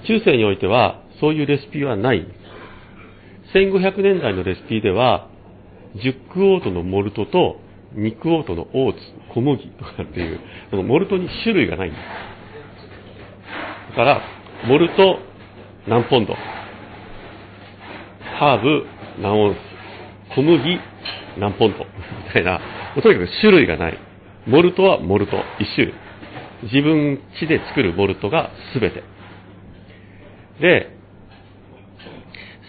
[0.06, 2.26] 中世においてはそういうレシピはない。
[3.54, 5.28] 1500年代のレシピでは、
[6.02, 7.60] ジュックオートのモルトと
[7.94, 8.98] 肉オートのオーツ、
[9.32, 12.02] 小麦とかっていう、そのモルトに種類がないんです。
[13.90, 14.22] だから、
[14.66, 15.18] モルト
[15.86, 16.34] 何ポンド、
[18.38, 18.86] ハーブ
[19.20, 19.58] 何オンス、
[20.34, 20.80] 小麦
[21.38, 21.84] 何ポンド、み
[22.32, 22.60] たいな、
[23.02, 23.98] とにかく種類がない。
[24.46, 25.94] モルトはモルト、一種類。
[26.64, 29.02] 自分地で作るモルトが全て。
[30.60, 30.90] で、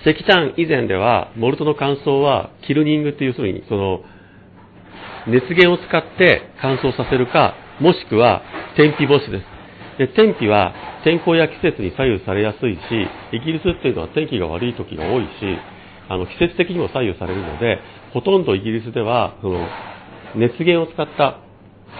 [0.05, 4.03] 石炭以前では、モルトの乾燥は、キルニングっていう、そに、その、
[5.27, 8.43] 熱源を使って乾燥させるか、もしくは、
[8.75, 9.54] 天日干しです。
[9.97, 12.79] で、天日は、天候や季節に左右されやすいし、
[13.31, 15.29] イギリスっていうのは天気が悪い時が多いし、
[16.09, 17.79] あの、季節的にも左右されるので、
[18.13, 19.67] ほとんどイギリスでは、その、
[20.35, 21.39] 熱源を使った、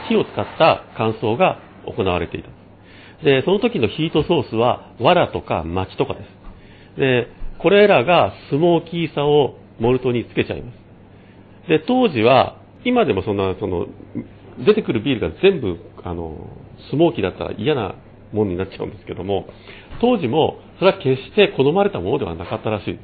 [0.10, 2.50] 火を使った乾燥が行われていた。
[3.24, 6.20] で、その時のヒートソースは、藁とか薪とかで
[6.96, 7.00] す。
[7.00, 7.28] で、
[7.60, 11.70] これらがスモーキーさをモルトにつけちゃいます。
[11.70, 13.88] で、当時は、今でもそんな、その、
[14.66, 16.36] 出てくるビールが全部、あの、
[16.90, 17.96] スモーキーだったら嫌な
[18.32, 19.48] ものになっちゃうんですけども、
[20.02, 23.02] 当時も、それは決して好まれたものではなかったらしいです。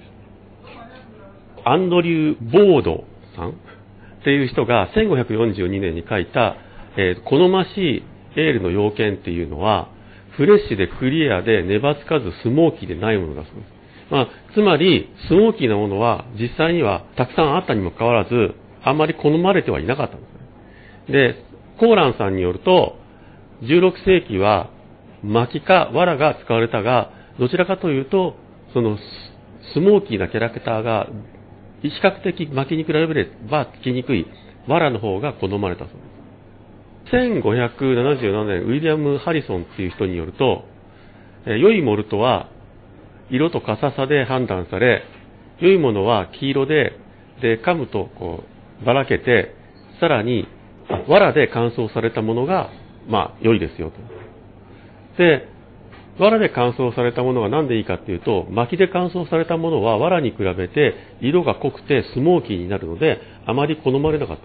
[1.63, 3.03] アンドリュー・ボード
[3.35, 3.53] さんっ
[4.23, 6.55] ていう人が1542年に書いた、
[6.97, 8.03] えー、好ましい
[8.35, 9.89] エールの要件っていうのは、
[10.37, 13.81] フレッシュでクリアで粘つかずスモーキーでないものだそうです。
[14.11, 20.27] まあ、つまり、スモーキーなものは実際にはたくさんあったにもかかわらず、あまり好まれてはいなかったんで
[21.07, 21.35] すで、
[21.79, 22.97] コーランさんによると、
[23.61, 24.69] 16世紀は
[25.23, 28.35] 薪か藁が使われたが、どちらかというと、
[28.73, 28.97] その
[29.73, 31.07] スモーキーなキャラクターが、
[31.81, 34.27] 比較的薪に比べればつきにくい
[34.67, 37.15] 藁の方が好まれたそうです。
[37.15, 40.63] 1577年、ウィリアム・ハリソンっていう人によると、
[41.45, 42.49] 良いモルトは
[43.31, 45.03] 色と硬さで判断され、
[45.59, 46.93] 良いものは黄色で、
[47.41, 48.43] で、噛むとこ
[48.81, 49.55] う、ばらけて、
[49.99, 50.47] さらに、
[51.07, 52.69] 藁で乾燥されたものが、
[53.07, 53.97] まあ、良いですよと。
[55.17, 55.47] で、
[56.19, 64.43] 藁で乾燥されたものが何でいいかっていうと、薪で乾燥されたものは藁に比べて色が濃くてスモーキーになるので、あまり好まれなかった。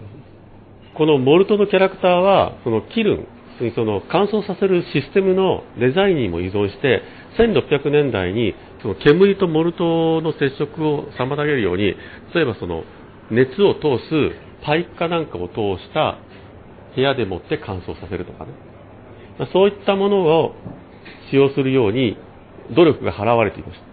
[0.97, 3.27] このモルトのキャラクターは、そのキルン、
[3.75, 7.01] その乾燥させるシステムのデザインにも依存して、
[7.37, 11.95] 1600年代にその煙とモルトの接触を妨げるように、
[12.33, 12.83] 例えばその
[13.29, 16.17] 熱を通すパイプかなんかを通した
[16.97, 18.51] 部屋でもって乾燥させるとかね。
[19.53, 20.55] そういったものを
[21.29, 22.17] 使用するように
[22.75, 23.87] 努力が払われていました。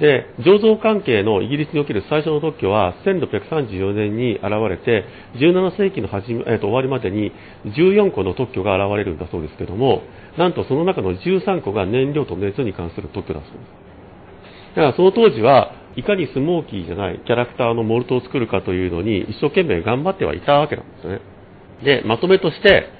[0.00, 7.32] で、醸造関係のイギリスにおける最初の特許は1634年に現れて、17世紀の始め、えー、と終わりまでに
[7.64, 10.02] 14個の特許が現れるんだそうですけども、
[10.36, 14.76] なんとその中の13個が燃料と熱に関する特許だそうです。
[14.76, 21.37] だからその当時は、いかにスモーキーじゃないキャラクターのモルトを作るかというのに一生懸命頑張ってはいたわけなんですね。
[21.84, 22.90] で、まとめとして、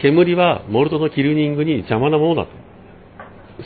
[0.00, 2.50] 煙はモルトのキルニングに邪魔なものだと。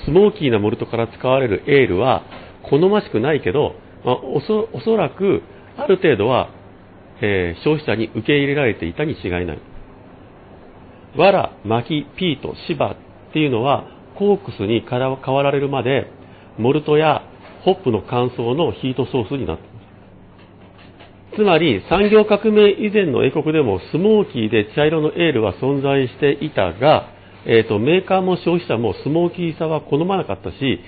[0.06, 2.22] スモーキーなモルトから使われるエールは
[2.62, 5.42] 好ましくないけど、まあ、おそおそらく
[5.76, 6.48] ある程度は、
[7.20, 9.60] えー、消費者に受け入れられていたに違いない。
[11.16, 12.96] 藁、薪、ピート、芝っ
[13.32, 13.84] ていうのは
[14.18, 16.10] コークスに変わられるまで
[16.58, 17.22] モルトや
[17.64, 19.71] ホップの乾燥のヒートソースになっています。
[21.34, 27.08] つまり産業革命以前の英国でもスモーキーで茶色のエールは存在していたが、
[27.46, 30.80] えーと、メーカーも消費者もスモーキーさは好まなかったし、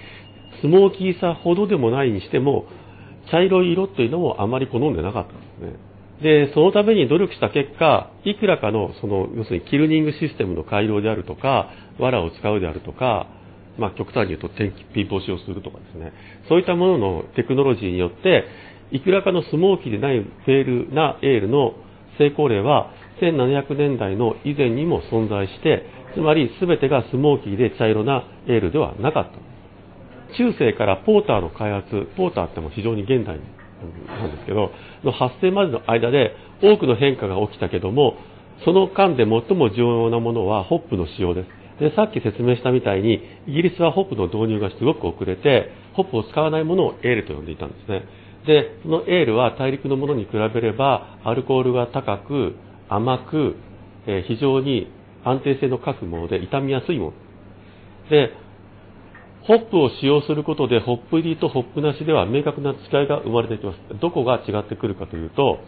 [0.61, 2.67] スモーキーさほどでもないにしても、
[3.31, 5.95] 茶色い色というのもあまり好んでなかったんですね。
[6.23, 13.27] で、そのために努力した結果、いくらかの、その、要するにキルニングシステムの改良であるとか、藁を使うであるとか、
[13.79, 16.13] まあ、極端に言うと天気ピン防止をするとかですね、
[16.49, 18.45] そういったもののテクノロジーによって、
[18.95, 21.75] いくらかのスモーキーでないフェールなエールの
[22.17, 30.37] 成功例は、1700年代の以前にも存在して、つまり全てがスモーキーで茶色なエールではなかった。
[30.37, 34.71] 中世からポーターの開発、ポーターっても非常に現代なんですけど、
[35.03, 38.15] の発生までの間で多くの変化が起きたけども、
[38.65, 41.49] その間で最も重要なものはホップの使用です。
[41.81, 48.05] で、さっき説明したみたいに、イギリスはホップの導入がすごく遅れて、ホップを使わないものをエールと呼んでいたんですね。
[48.47, 52.57] で、そのエールは大陸のものに比べれば、アルコールが高く、
[52.89, 53.57] 甘く、
[54.07, 54.91] えー、非常に
[55.25, 57.13] 安定性の欠くもので傷みやすいもの。
[58.11, 58.33] で、
[59.47, 63.79] ホップを使用することで、ホップ入りとホップなしでは明確な違いが生まれてきます。
[64.01, 65.61] どこが違ってくるかというと、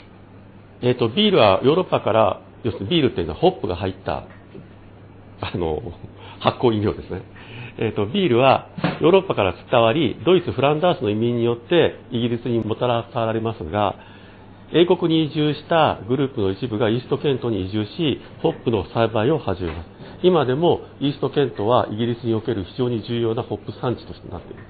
[0.82, 4.26] えっ、ー、と、ビールはヨーロッパから、要するにビールっていうのはホップが入った、
[5.40, 5.80] あの、
[6.40, 7.22] 発酵飲料ですね。
[7.78, 8.68] え、ー、と、ビールは
[9.00, 13.96] ヨーロッパから伝わり、ドイツ、フランダースの移民によってイギリスにもたらされますが、
[14.72, 19.86] 英国に移住したグループの一部がイーストケントに移住し、ホップの栽培を始めます。
[20.22, 24.62] 今でもイーストケントはイギリスにおける非常に重要なホップ産地としてなっている。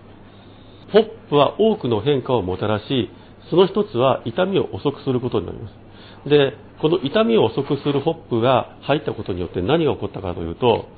[0.93, 3.11] ホップは多くの変化をもたらし、
[3.51, 6.29] その一つは痛みを遅くすることになります。
[6.29, 10.89] で、この痛みを遅くするホップが入ったことによって何が起こったかというと、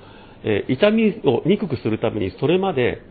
[0.45, 3.03] え、痛みを憎くするためにそれまで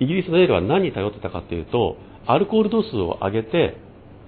[0.00, 3.76] イギリスのエールは何に頼ってたかというと、アルコール度数を上げて、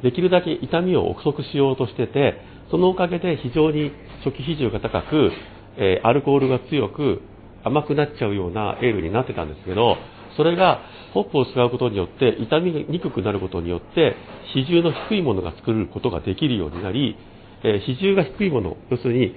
[0.03, 3.93] できるだけ痛みを遅くしようとしてて、そのおかげで非常に
[4.25, 5.31] 初期比重が高く、
[5.77, 7.23] え、アルコールが強く
[7.65, 9.97] 甘くなっちゃうようなエールになってたんですけど、
[10.37, 14.17] それがホップを使うことによって痛みにくくなることによって
[14.53, 17.17] 比重の低いものが作ることができるようになり、
[17.63, 19.35] えー、比重が低いもの、要するに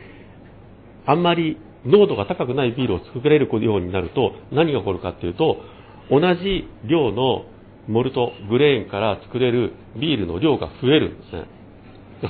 [1.06, 5.58] あんまり濃度が高くないビールを作れるようになると何が起こるかっていうと
[6.10, 7.46] 同じ量の
[7.88, 11.46] モルト、グレーンから作れるビールの量が増えるんですね。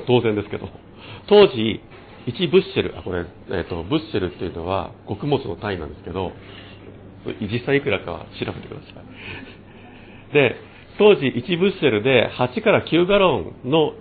[0.05, 0.69] 当然ですけど。
[1.27, 1.81] 当時、
[2.27, 6.31] 1ブッシェル、あ、これ、えっ、ー、と、ブッシェルっていうのは穀物の単位なんですけど、
[7.41, 10.33] 実際いくらかは調べてください。
[10.33, 10.55] で、
[10.99, 13.93] 当時1ブッシェルで8から9ガロンの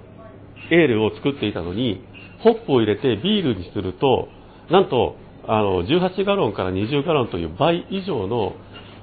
[0.71, 2.05] エールを作っていたのに、
[2.40, 4.29] ホップを入れてビールにすると、
[4.71, 5.16] なんと、
[5.48, 8.54] あの、18ガロンから20ガロンという倍以上の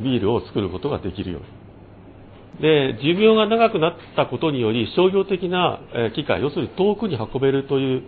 [0.02, 1.48] ビールを作ることができるように。
[2.62, 5.80] で、寿命が長くなったことにより商業的な
[6.16, 8.04] 機械、要するに遠くに運べるという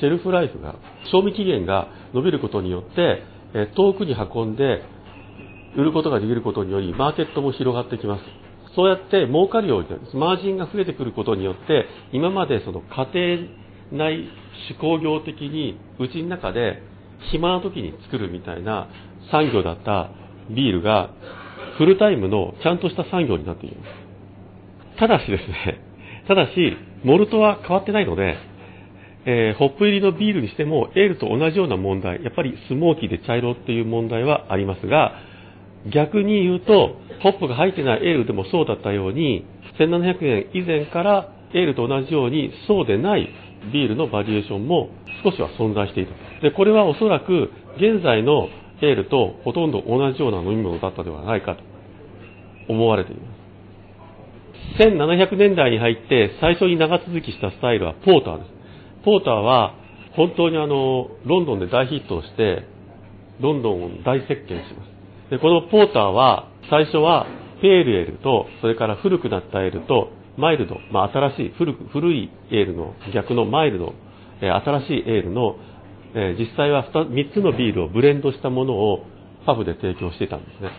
[0.00, 0.76] シェルフライフが、
[1.12, 3.22] 賞味期限が伸びることによって、
[3.76, 4.82] 遠くに運んで
[5.76, 8.24] 売ることができることにより、マーケットも広がってきます。
[8.74, 10.00] そうやって儲かるようになる。
[10.14, 13.38] マージンが増えてくることによって、今までその家
[13.92, 14.28] 庭内
[14.68, 16.82] 手工業的に、うちの中で
[17.30, 18.88] 暇な時に作るみたいな
[19.30, 20.10] 産業だった
[20.50, 21.10] ビールが
[21.78, 24.98] フルタイムのちゃんとした産業になっています。
[24.98, 25.80] ただしですね、
[26.28, 28.36] ただし、モルトは変わってないので、
[29.26, 35.14] えー、ホップ入りのビールにしても、エールと同じような問題、やっぱりスモーキーで茶色っていう問題はありますが、
[35.92, 39.44] 逆に言うと、ホップが入ってないエールでもそうだったように、
[39.78, 43.28] 1700年以前からエールと同じように、そうでない
[43.72, 44.90] ビールのバリエーションも
[45.22, 46.12] 少しは存在していた。
[46.42, 48.48] で、これはおそらく現在の
[48.82, 51.62] エールとほとんど同じような飲み物だったではないかと
[52.68, 53.44] 思われています。
[54.78, 58.50] 1700年代に入って最初に長続きしたスタイルはポーターです。
[59.04, 59.74] ポーターは
[60.16, 62.62] 本当にあの、ロンドンで大ヒットをして、
[63.40, 65.30] ロンドンを大席巻します。
[65.30, 67.26] で、このポーターは最初は
[67.60, 73.94] ペールエールと、それから古くなったエールと、マイルド、まあ、新しい古く、古いエールの逆のマイルド、
[74.40, 75.56] え、新しいエールの
[76.14, 79.04] え実際は 3, つのビールをブレンドしたものを
[79.44, 80.70] パブで提供していたんですね。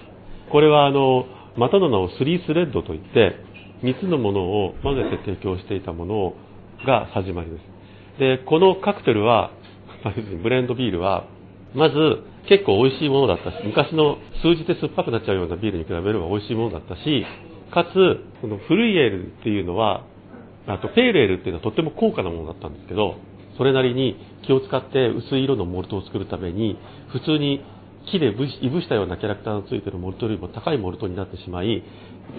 [0.51, 1.25] これはあの、
[1.57, 3.35] またの名をスリースレッドといって、
[3.83, 6.33] 3つのものを混ぜて提供していたもの
[6.85, 8.19] が始まりです。
[8.19, 9.51] で、このカクテルは、
[10.41, 11.25] ブレンドビールは、
[11.73, 17.25] まず結構美味しいものだったし、昔の数字で酸っぱくなっちゃうようなビールに比べれば美味しいものだったし、
[17.73, 20.05] かつ、この古いエールっていうのは、
[20.67, 23.15] あとペールエールっていうのはとっても高価なものだったんですけど、
[23.57, 26.77] それなりに気を使って薄い色のモルトを作るために
[27.11, 27.63] 普通に
[28.11, 31.83] 木でいぶしたようなキャラクターのついてるモルトよりも高いモルトになってしまい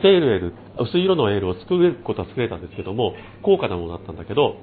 [0.02, 4.56] ペールエール薄い色のエールを作ることは作れたんですけども高価なものだったんだけど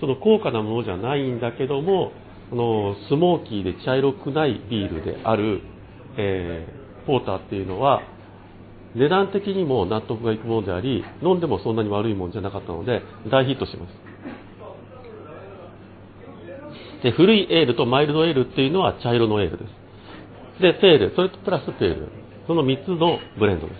[0.00, 2.12] その高価なものじゃないんだけども
[2.50, 5.62] このスモーキーで茶色くないビールである、
[6.18, 8.02] えー、ポーターっていうのは
[8.94, 14.10] 値段的にも納得がいくものであり飲んでもそんなに悪いものじゃなかったので大ヒットします
[17.02, 19.64] で、古いエールとマイルドエールっていうのは茶色のエールで
[20.58, 20.62] す。
[20.62, 22.08] で、ペール、それとプラスペール。
[22.46, 23.74] その3つのブレンドで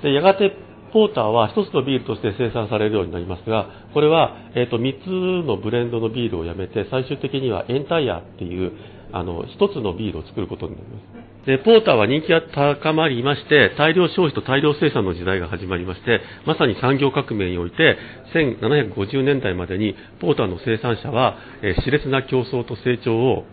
[0.00, 0.02] す。
[0.02, 0.56] で、やがて
[0.92, 8.72] ポーターは1つのビールとして生産されるようになりますが、これは、えーと、3つのブレンドのビールをやめて、最終的にはエンタイヤっていう、
[9.12, 11.46] あの、1つのビールを作ることになります。
[11.46, 17.96] で、ポーターは人気が高まりまして、大量消費と大量生産の時代が始まりまして、まさに産業革命において、
[18.34, 23.44] 1750年代までに、ポーターの生産者は、えー、熾烈な競争と成長を、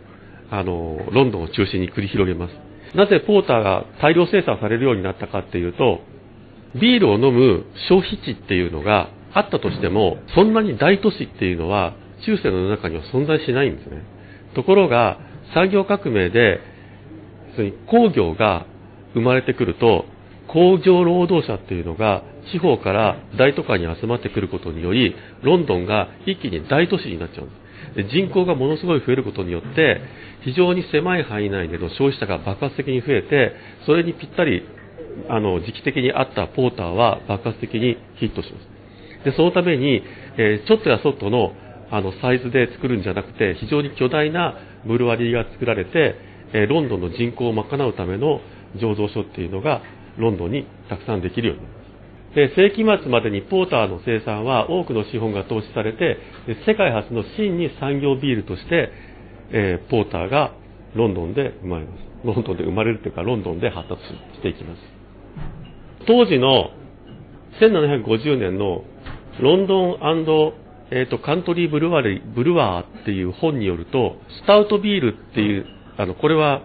[0.49, 2.73] あの、ロンドンを中心に繰り広げます。
[2.95, 6.01] なぜポーターが大量生産されるようになったかっていうと、
[6.79, 11.93] ビールを飲む消費地っていうのがあったとしても、そんなに大都市っていうのは、
[12.25, 14.01] 中世の中には存在しないんですね。
[14.55, 15.19] ところが、
[15.53, 16.59] 産業革命で
[17.87, 18.65] 工業が
[19.13, 20.05] 生まれてくると、
[20.47, 28.09] 工場労働者っていうのが地方から大都会に集まってくることにより、ロンドンが一気に大都市になっちゃうんです。
[28.09, 30.01] 人口がものすごい増えることによって、
[30.43, 33.53] 非常に狭い範囲内での消費者が爆発的に増えて、
[33.85, 34.63] それにぴったり、
[35.29, 39.25] あの、時期的にあったポーターは爆発的にヒットします。
[39.25, 40.01] で、そのために、
[40.37, 41.53] えーちょっとやそっとの
[41.91, 44.55] あのサイズで作るんじゃなくて、非常に巨大な
[44.85, 46.15] ブルワリーが作られて、
[46.53, 48.41] えロンドンの人口を賄うための
[48.77, 49.81] 醸造所っていうのが、
[50.17, 51.83] ロンドンにたくさんできるようになります。
[52.35, 56.17] で世紀末までにポーターの生産は多くの資本が投資されて
[56.65, 58.91] 世界初の真に産業ビールとして、
[59.51, 60.51] えーポーターが
[60.95, 64.79] ロンドンで生まれますロンドンで生まれるというかロンドンで発達していきます
[66.07, 66.71] 当時の
[67.61, 68.83] 1750年の
[69.39, 69.97] ロンドン
[70.95, 75.65] えーとカントリーブルワリブルワーっていう本によるとスタウトビールっていう
[75.97, 76.61] あのこれは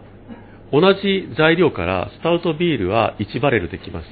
[0.70, 4.06] 同じ材料からスタウトビールは1バレルできます。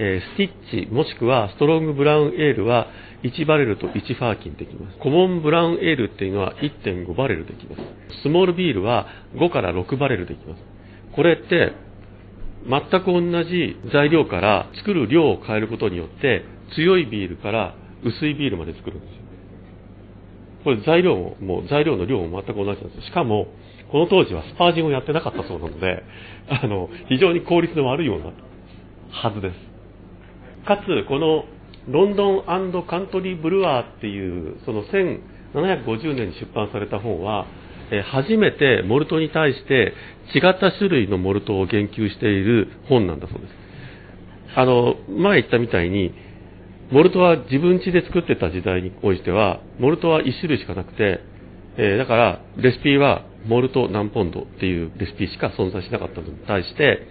[0.00, 2.88] えースティッチもしくはストロングブラウンエールは
[3.22, 4.98] 1バレルと1ファーキンできます。
[4.98, 7.82] コモンブラウンエールっていうのは1.5バレルできます。
[8.22, 9.06] スモールビールは
[9.36, 10.62] 5から6バレルできます。
[11.14, 11.72] これって
[12.68, 16.44] 全く同じ材料から作る量を変えることによって
[16.74, 19.21] 強いビールから薄いビールまで作るんですよ。
[20.64, 23.06] これ材料も、もう材料の量も全く同じなんです。
[23.06, 23.46] しかも、
[23.90, 26.02] この当時はスパージングをやってなかったそうなので、
[26.48, 28.32] あの、非常に効率の悪いような
[29.10, 30.66] はずです。
[30.66, 31.44] かつ、この
[31.88, 37.46] ロンドンカントリーブルワーっていう、その1750年に出版された本は、
[37.90, 39.92] え初めてモルトに対して
[40.34, 43.54] 違った種類のモルトを言及している本なんだそうです。
[44.54, 46.14] あの、前言ったみたいに、
[46.92, 51.20] モルトは自分家で作ってた時代においては、モルトは1種類しかなくて、
[51.78, 57.06] えーだから、レシピはモルト何ポンドっていうレシピしか存在しなかったのに対して、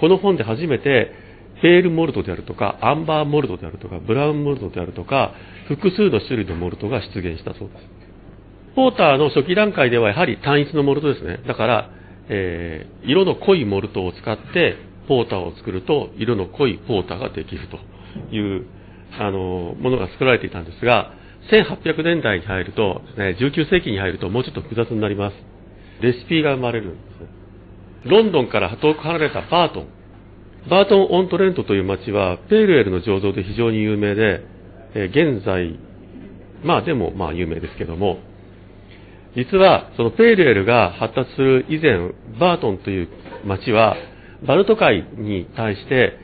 [0.00, 1.12] この本で初めて、
[1.60, 5.34] ペールモルトであるとか、アンバーモルトであるとか、ブラウンモルトであるとか、
[5.68, 7.84] 複数の種類のモルトが出現したそうです。
[8.74, 11.40] ポーターの初期段階ではやはり単一のモルトですね。
[11.46, 11.90] だから、
[12.30, 14.76] えー色の濃いモルトを使って
[15.08, 17.78] ポーターを作ると色の濃いポーターができると
[18.34, 18.66] いう
[19.18, 21.12] あのものが作られていたんですが
[21.50, 25.36] 1800年代に入ると、ね、19世紀に入るともうちょっと複雑になります。
[26.00, 26.98] レシピが生まれるんで
[28.04, 29.88] すロンドンから遠く離れたバートン。
[30.68, 34.44] バートン・オントレントという町はペールエルの醸造で非常に有名で、
[34.94, 35.78] え現在
[36.64, 38.18] まあでもまあ有名ですけども
[39.36, 43.08] 実はそのペールエルが発達する以前バートンという
[43.44, 43.96] 町は
[44.46, 46.18] バルト海に対して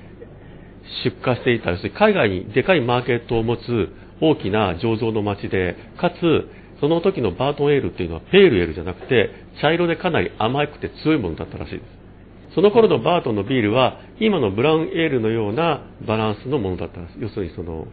[1.04, 3.88] 出荷していた海外にでかいマーケットを持つ
[4.20, 6.48] 大きな醸造の町でかつ
[6.80, 9.30] その時のバートンエールっていうのはペールエールじゃなくて
[9.60, 12.54] 茶色でかなり甘くて強いものだったらしいです。
[12.54, 17.14] その頃のバートンのビールは今のブラウンエールのようなバランスのものだったらしい。
[17.20, 17.86] 要するにその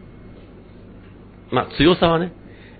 [1.52, 2.32] まあ、強さはね、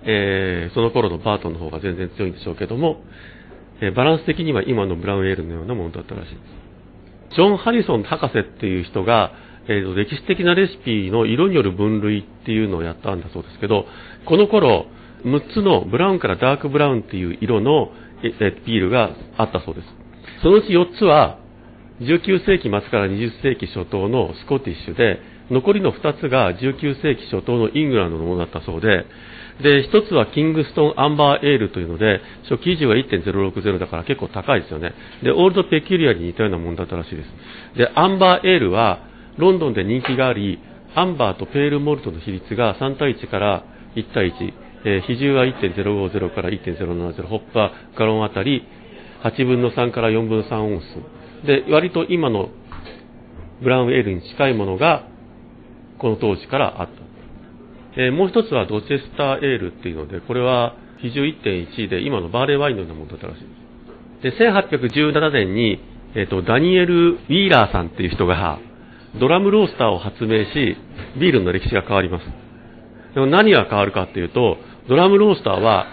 [0.03, 3.03] えーその頃のバートンの方が全然強いんでしょうけども、
[3.81, 6.37] えーバランス的には今のブラウンエールのようなものだったらしいで
[7.31, 7.35] す。
[7.35, 9.31] ジョン・ハリソン博士っていう人が、
[9.67, 13.85] えー歴史的なレシピの色による分類っていうのをやったんだそうですけど、
[14.25, 14.87] この頃、
[15.23, 17.91] 6つのブラウンからダークブラウンっていう色の
[18.21, 19.87] ビールがあったそうです。
[20.41, 21.37] そのうち4つは、
[22.01, 25.19] 19世紀末から20世紀初頭のスコティッシュで、
[25.51, 29.05] 残りの2つが19世紀初頭のイングランドのものだったそうで、
[29.61, 34.93] で、1つはキングストンアンバーエールというので、初期維持は1.060だから結構高いですよね。
[35.23, 37.77] で、オールドペキュリアに似たようなものだったらしいです。
[37.77, 40.59] で、アンバーエールは、ロンドンで人気があり、
[40.95, 43.63] アンバーとペールモルトの比率が3対1から
[43.95, 44.53] 1対1、
[44.85, 48.67] えー比重は1.050から1.070、ホップはガロンあたり
[49.23, 50.81] 8分の3から4分の3オン
[51.43, 51.47] ス。
[51.47, 52.49] で、割と今の
[53.61, 55.07] ブラウンエールに近いものが、
[55.99, 58.01] この当時からあった。
[58.01, 63.41] えーもう一つはドチェスターエールっていうので、これは比重1.1で今のバーレーワインのようなものだったらしい
[64.23, 64.37] です。
[64.37, 65.79] で、1817年に、
[66.15, 68.59] えっ、と、ダニエル・ウィーラーさんっていう人が、
[69.19, 70.77] ドラムロースターを発明し、
[71.19, 72.25] ビールの歴史が変わります。
[73.13, 74.57] でも何が変わるかっていうと、
[74.87, 75.87] ドラムロースターは、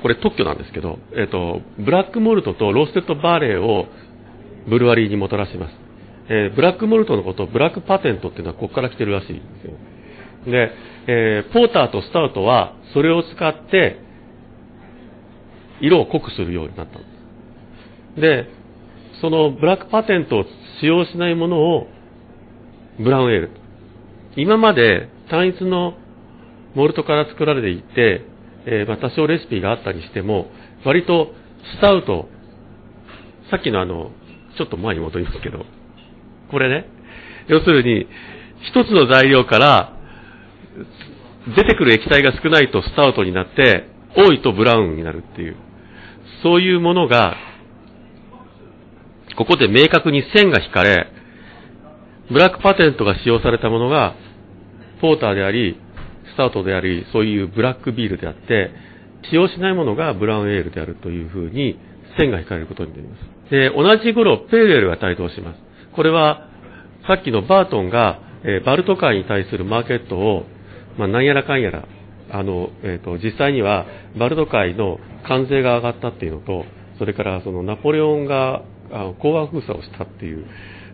[0.00, 3.86] これ特許なんですけど、えっ、と、ブラックモルトとローステッドバーレーを
[4.68, 5.74] ブルワリーにもたらします。
[6.28, 9.72] えーブラックモルトのことをブラックパテントっていうのはここから来てるらしいんですよ。
[10.50, 10.70] で、
[11.06, 14.00] えーポーターとスタウトはそれを使って
[15.80, 17.08] 色を濃くするようになったんで
[18.16, 18.20] す。
[18.20, 18.46] で、
[19.20, 20.44] そのブラックパテントを
[20.80, 21.86] 使用しないものを
[22.98, 23.50] ブラウンエール。
[24.36, 25.94] 今まで単一の
[26.74, 28.24] モルトから作られていて、
[28.66, 30.50] えーま多少レシピがあったにしても、
[30.84, 31.32] 割と
[31.78, 32.28] スタウト、
[33.50, 34.10] さっきのあの、
[34.56, 35.64] ちょっと前に戻りますけど、
[36.50, 36.88] これね、
[37.48, 38.06] 要するに、
[38.62, 39.92] 一つの材料から
[41.56, 45.56] 出てくる液体が少ないとスタウトになって、多いとブラウンになるっていう、
[46.42, 47.36] そういうものが、
[49.36, 51.08] ここで明確に線が引かれ、
[52.30, 54.14] ブラックパテントが使用されたものが、
[55.00, 55.78] ポーターであり、
[56.34, 58.70] スタートであり、そういうブラックビールであって、
[59.30, 61.78] 使用しないものがブラウンエールであるというふうに
[62.18, 63.50] 線が引かれることになります。
[63.50, 65.60] で、同じ頃、ペールエールが台頭します。
[65.94, 66.48] これは、
[67.06, 70.46] さっきのバートンが、え、バルト海に対するマーケットを、
[70.98, 71.86] まあ、なんやらかんやら、
[72.30, 73.86] あの、えっ、ー、と、実際には、
[74.18, 76.64] バルト海の関税が上がったっていうのと、
[76.98, 80.46] それからそのナポレオンがあの講和封鎖をしたっていう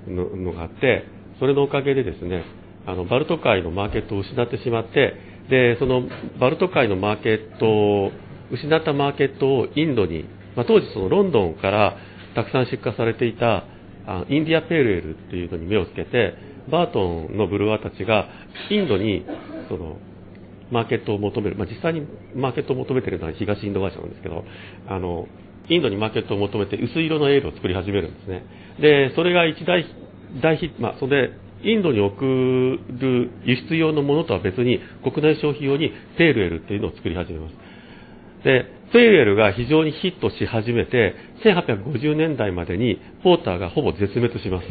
[0.08, 1.04] のがあって、
[1.42, 2.44] それのおかげでですね、
[2.86, 5.14] あのバルト海のマーケットを失ってしまって、
[5.50, 6.04] でその
[6.38, 8.12] バルト海のマーケットを
[8.52, 10.22] 失ったマーケットをインドに、
[10.54, 11.96] まあ、当時そのロンドンから
[12.36, 13.64] たくさん出荷されていた
[14.06, 16.34] あインディアペールエールっていうのに目をつけて
[16.70, 18.28] バートンのブルワーたちが
[18.70, 19.26] インドに
[19.68, 19.96] その
[20.70, 24.44] マーケットを求める、まあ、実際にマーケットを求めているのは東インド会社なんですけど
[24.88, 25.26] あの
[25.68, 28.44] インドにマーケットを求めて薄い色のエールを作り始めるんですね。
[28.80, 29.84] でそれが一大
[30.40, 37.54] 大ヒット、まあ、それでインドに送る輸出用のものとは別に国内消費用にペールエルっていうのを作り始めます。
[38.44, 41.14] で、ペールエルが非常にヒットし始めて、
[41.44, 44.66] 1850年代までにポーターがほぼ絶滅します。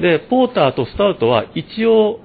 [0.00, 2.20] で、ポーターとスタウトは一応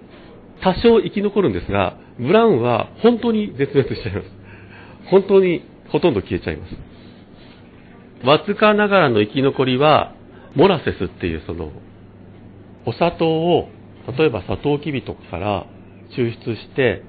[0.62, 4.28] 多少生き残るんですが、ブラウンは本当に絶滅しちゃいます。
[5.10, 6.76] 本当にほとんど消えちゃいます。
[8.26, 10.16] わずかながらの生き残りは、
[10.56, 11.72] モラセスっていうその
[12.86, 13.70] お砂糖を
[14.18, 15.66] 例えばサトウキビとかから
[16.18, 17.04] 抽出して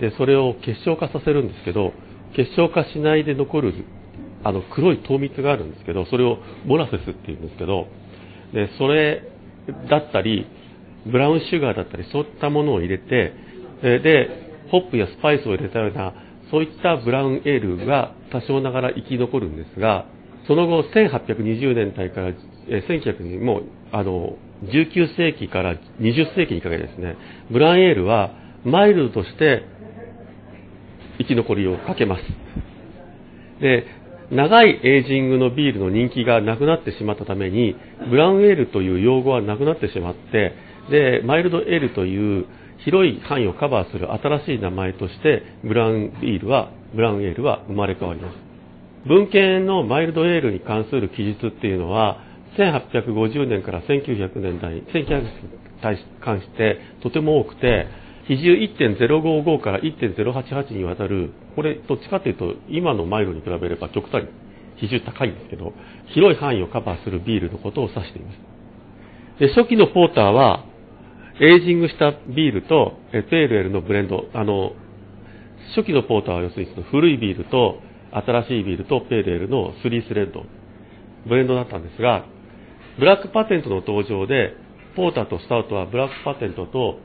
[0.00, 1.92] でそれを結晶化させるんですけど
[2.36, 3.84] 結晶化しないで残る
[4.44, 7.88] あの黒い糖蜜があるんですけどそれをモラセスっていうんですけど
[8.52, 9.22] でそれ
[9.90, 10.46] だったり
[11.10, 13.32] ブラウンシュガーだったりそういったものを入れて
[13.82, 14.28] で
[14.70, 16.14] ホップやスパイスを入れたような
[16.50, 20.06] そういったブラウンエールが多少ながら生き残るんですが
[20.46, 22.32] その後1820年代から
[22.68, 27.16] 1900年もうあの19世紀から20世紀にかけてですね、
[27.50, 28.30] ブランエールは
[28.64, 29.64] マイルドとして
[31.18, 32.22] 生き残りをかけます。
[33.60, 33.86] で、
[34.30, 37.76] 長いエイジングのビールの人気がなくなってしまったために、
[38.10, 40.54] ブラウンエールという用語はなくなってしまって、
[40.90, 42.46] で、マイルドエールという
[42.84, 48.36] 広い範囲をカバーする新しい名前として、ブランビールは、ブラウンエールは生まれ変わります。
[49.06, 52.25] 文献のマイルドエールに関する記述っていうのは、
[52.56, 57.86] 1850年から1900年代、1900年に関してとても多くて、
[58.26, 64.28] 比重1.055から1.088にわたる、これ、どっちかというと、今のマイルに比べれば極端に
[64.76, 65.72] 比重高いんですけど、
[66.14, 68.38] 広い範囲をカバーするビールのことを指しています。
[69.38, 70.64] で初期のポーターは、
[71.40, 74.72] エイジングしたビールとペールエルのブレンド、あの、
[75.76, 77.80] 初期のポーターは要するに古いビールと
[78.12, 80.44] 新しいビールとペールエールの3スレッド、
[81.26, 82.24] ブレンドだったんですが、
[82.98, 84.54] ブラックパテントの登場で、
[84.96, 86.98] ポーターとスタウトはブラックパテント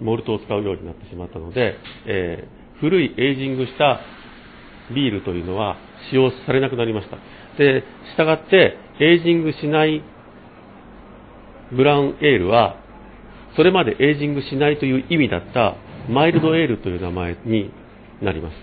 [0.00, 1.76] モルトを使うようになってしまったので、
[2.06, 4.00] えー、古いエイジングした
[4.92, 5.76] ビールというのは
[6.10, 7.16] 使用されなくなりました。
[7.58, 7.84] で、
[8.16, 10.02] 従って、エイジングしない
[11.70, 12.76] ブラウンエールは、
[13.56, 15.76] それまでエイジングしないという意味だった
[16.08, 17.70] マイルドエールという名前に
[18.20, 18.54] なります。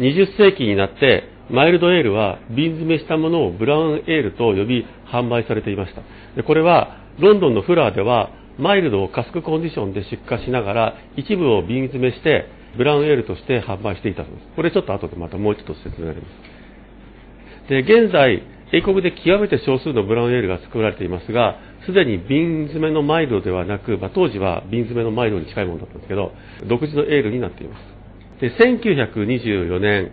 [0.00, 6.02] 20世紀になってマイルドエールは瓶詰めしたものをブラウンエールと呼び販売されていました。
[6.34, 14.46] でこれはロンドンのフラーではマイルドをカスクコンディションで出荷しながら一部を瓶詰めしてブラウンエールとして販売していたんです。
[14.56, 16.56] これちょっと後でまたもう一つ説明があります。
[17.68, 18.42] で現在
[18.72, 26.32] 英国で極めて少数のブラウンエールが作られていますがすでに瓶詰めのマイルドではなく、まあ、当時は瓶詰めのマイルドに近いものだったんですけど
[26.68, 28.40] 独自のエールになっています。
[28.40, 30.12] で1924年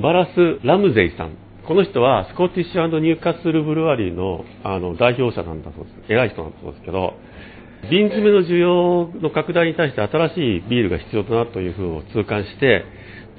[0.00, 1.36] バラス・ラムゼイさん。
[1.66, 6.12] この人はスコティッシュニューカッスルブルワリーのあの代表者なんだそうです。
[6.12, 7.14] 偉い人なんだそうですけど、
[7.90, 12.84] 瓶詰めの需要の拡大に対して新しいビールが必要だなというふうを痛感して、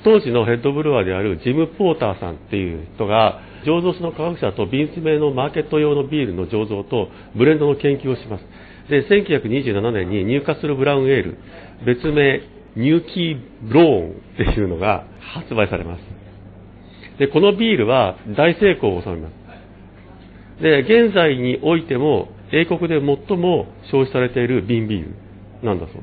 [0.03, 7.07] 当時のヘッドブルワーであるジム・ポーターさんっていう人が、醸造所の科学者と瓶詰めのマーケット用のビールの醸造と
[7.37, 8.43] ブレンドの研究をします。
[8.89, 11.37] で、1927年にニューカッスルブラウンエール、
[11.85, 12.41] 別名
[12.75, 16.18] ニューキーブローンっていうのが発売されます。
[17.19, 19.29] で、このビールは大成功を収めま
[20.59, 20.63] す。
[20.63, 25.15] で、現在においても、英国で最も消費されている瓶ビール
[25.63, 26.01] なんだそうで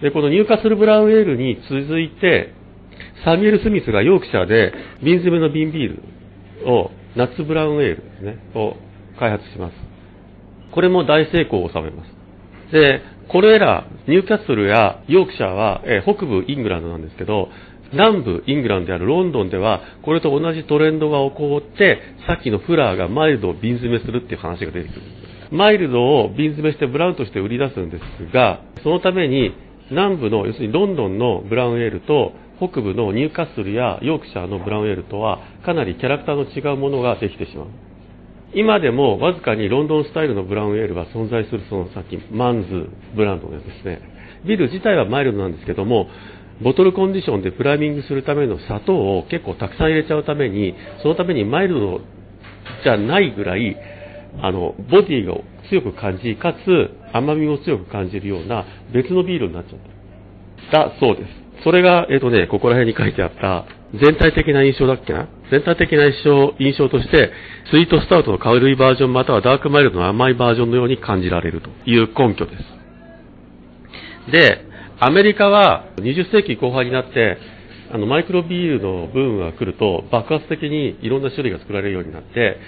[0.00, 0.02] す。
[0.02, 2.52] で、このニューカスルブラウンエールに続いて、
[3.24, 4.72] サミュエル・スミスがヨークシャーで
[5.02, 5.96] 瓶詰めの瓶ビー
[6.64, 8.74] ルを、ナッツブラウンエールですね、を
[9.18, 9.74] 開発します。
[10.72, 12.72] これも大成功を収めます。
[12.72, 17.48] で、これら、ニューキャッスルやヨークシャーは、え北部イングランドなんですけど、
[17.94, 25.02] 南部イングランドであるロンドンでは、これと同じトレンドが起こって、さっきのフラーがマイルドを瓶詰めするっていう話が出てくる。
[25.50, 29.54] マイルドを瓶詰めしてブラウンとして売り出すんですが、そのために
[29.90, 37.66] 南部の、要するにロンドンのブラウンエールと北部のニューカッスルやヨークシャーのブラウンエールとはかなりキャラクターの違うものができてしまう。
[38.54, 44.00] 今でもわずかにロンドンスタイルのブラウンエールが存在するその先、マンズブランドですね、
[44.46, 46.08] ビル自体はマイルドなんですけども、
[46.62, 52.00] ボトルコンディションでプライミングするための砂糖を結構たくさん入れちゃうために、そのためにマイルド
[52.82, 53.76] じゃないぐらい、
[54.40, 55.34] あの、ボディが
[55.68, 59.78] 強く感じ、かつ甘みも強く感じるような別のビールになっちゃっ
[60.70, 60.88] た。
[60.88, 61.44] だそうです。
[61.64, 63.66] それが、えっ、ー、とね、ここら辺に書いてあった
[64.00, 65.28] 全体的な印象だっけな？
[65.50, 67.30] 全体的な印象印象として、
[67.70, 72.56] スイートスタウトの軽いバージョンまたはダークマイルドの甘いバージョンのように感じられるという根拠で
[74.26, 74.32] す。
[74.32, 77.38] で、アメリカは20世紀後半になって、
[77.92, 82.58] あのマイクロビールのブームが来ると爆発的にいろんな種類が作られるようになって、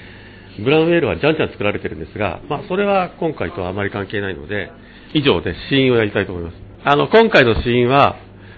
[0.63, 4.71] ブラウンウェールはじゃんじゃん作られてるんですが、まあ、それは今回とはあまり関係ないので、
[5.15, 6.57] 以上で死因をやりたいと思います。
[6.85, 8.17] あの、今回の死因は、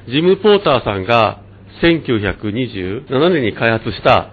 [0.09, 1.43] ジム・ポーターさんが
[1.83, 4.31] 1927年に開発した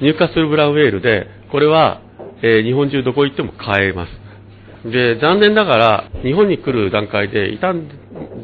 [0.00, 2.02] ニューカッスル・ブラウンウェールで、これは、
[2.42, 4.90] えー、日本中どこ行っても買えます。
[4.90, 7.88] で、残念ながら、日本に来る段階で傷ん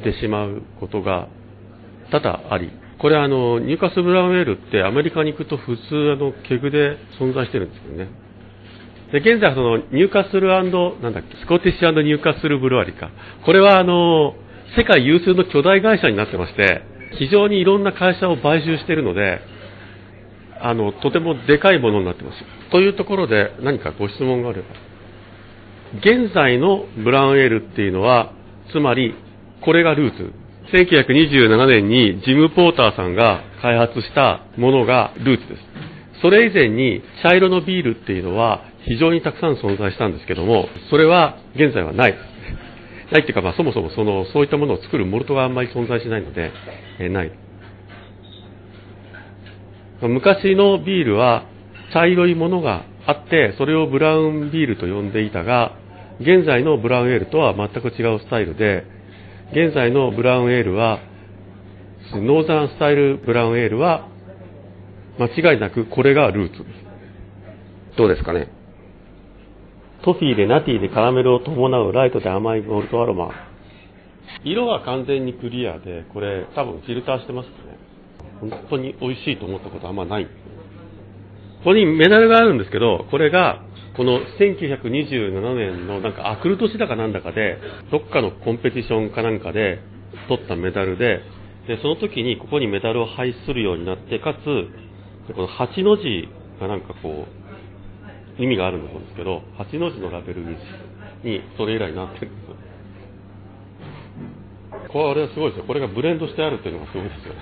[0.04, 1.28] でしまうことが
[2.10, 8.08] 多々あり、これあの、ニューカス・ブラウンウェールってアメリカに行くと普通あの、ケグで存在してるんですよね。
[9.12, 13.10] で、現在その、ニューカスルなんだっけ、スコティッシュニューカスルブルワリか。
[13.44, 14.34] これはあの、
[14.76, 16.82] 世界有数の巨大会社になってまして、
[17.18, 19.40] 非常にいろんな会社を買収しているので、
[20.60, 22.38] あの、とてもでかいものになってます。
[22.70, 24.68] というところで何かご質問があれば。
[25.98, 28.32] 現在のブラウンエールっていうのは、
[28.70, 29.14] つまり、
[29.64, 30.32] これがルーツ。
[30.72, 35.62] 1927年にジム・ポーターさんが開発したものがルーツです。
[36.22, 42.14] それ以前に茶色のビールっていうのは非常にたくさん存在したんですけども、それは現在はない。
[43.10, 46.50] ないっていうか、まあ、そもそもそのそういったものを作るモルトがあんまり存在しないので、
[46.98, 47.32] え、ない。
[50.00, 51.44] 昔のビールは
[51.92, 55.76] 茶色いものがあって、それをブラウンビールと呼んでいたが、
[56.20, 58.84] 現在のブラウンエールとは全く違うスタイルで、
[59.52, 61.00] 現在のブラウンエールは、
[62.14, 64.08] ノーザンスタイルブラウンエールは、
[65.18, 67.96] 間違いなくこれがルーツです。
[67.98, 68.48] どうですかね？
[70.06, 73.30] トフィーでナティでカラメルを伴うライトで甘いモルトアロマ。
[74.42, 77.52] 色は完全にクリアで、これ多分フィルターしてますね。
[78.40, 80.24] 本当に美味しいと思ったことあんまない。
[80.24, 80.30] こ
[81.64, 83.60] こにメダルがあるんですけど、これが、
[83.96, 87.58] この1927年のなんかアクル年だかなんだかで、
[87.90, 89.80] どっかのコンペティションかなんかで
[90.28, 91.20] 取ったメダルで、
[91.66, 94.44] で、その時にここにメダルを配するようになって、かつ、
[95.34, 96.28] この8の字
[96.60, 97.26] がなんかこ
[98.38, 100.56] う、意味があるんだと思うんですけど、8の字のラベルに
[101.56, 102.56] それ以来なってるんですよ。
[104.88, 105.64] これはすごいですよ。
[105.66, 107.40] これがブレンドしてあるっていうのがすごいですよね。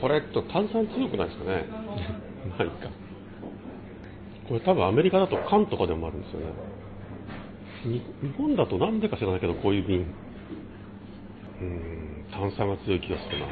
[0.00, 1.64] これと炭酸強くないですかね。
[2.58, 3.03] ないか。
[4.48, 6.46] これ多分アメリカだと缶とかでもあるんですよね。
[7.84, 8.02] 日
[8.36, 10.06] 本だとなんでか知らないけど、こういう瓶。
[11.60, 13.46] うん、炭酸が強い気がするな。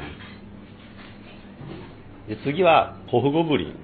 [2.27, 3.75] で次は、ホフゴブリン。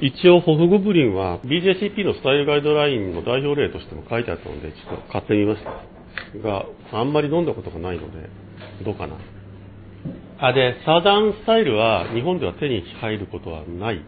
[0.00, 5.70] 一応、ホフゴブリンは BJCP のスタイルガイドラインの代表例としても書いてあったので、ちょっと買ってみました。
[6.42, 8.28] が、あんまり飲んだことがないので、
[8.84, 9.16] どうかな。
[10.38, 14.02] あ、で、サーダンスタイルは日本では手に入ることはない。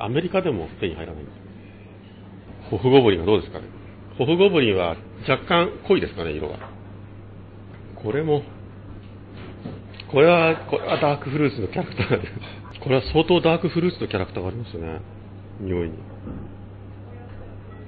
[0.00, 2.70] アメリカでも手に入らないんです。
[2.70, 3.66] ホフゴブリンはどうですかね。
[4.18, 4.96] ホフゴブリンは
[5.28, 6.58] 若干濃いですかね、色が。
[8.02, 8.42] これも、
[10.10, 12.32] これは、これはダークフルーツのキャラクターが出る。
[12.82, 15.00] これは相当ダークフルーツのキャラクターがありますよね。
[15.60, 15.94] 匂いに。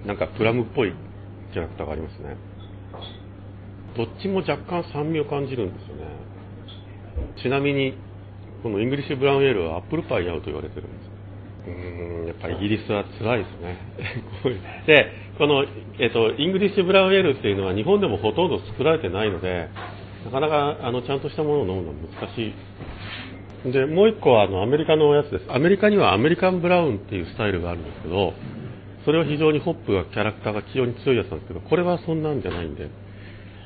[0.07, 0.93] なんかプラムっぽい
[1.53, 2.37] キャラクターがありますね。
[3.97, 6.05] どっちも若干酸味を感じるんですよね。
[7.43, 7.95] ちなみに、
[8.63, 11.12] このイングリッシュブラウンエールはアップルパイに合うと言われてるんです。
[11.67, 13.79] うん、やっぱりイギリスは辛いですね。
[14.87, 15.65] で、この、
[15.99, 19.69] えっと、イングリッシュブラウンエールっていうのは日本でもほとんど作られてないので、
[20.25, 22.53] なかなかあのちゃんとしたものを飲むのは難しい
[23.71, 25.45] で、もう一個はあのアメリカのやつです。
[25.49, 28.35] アメリカにはアメリカンブラウンっていうスタイルがあるんですけど、
[29.05, 32.91] それは非常にホップがキャラクターが非常に強いやつなんですけど、これはそんなんじゃないんで、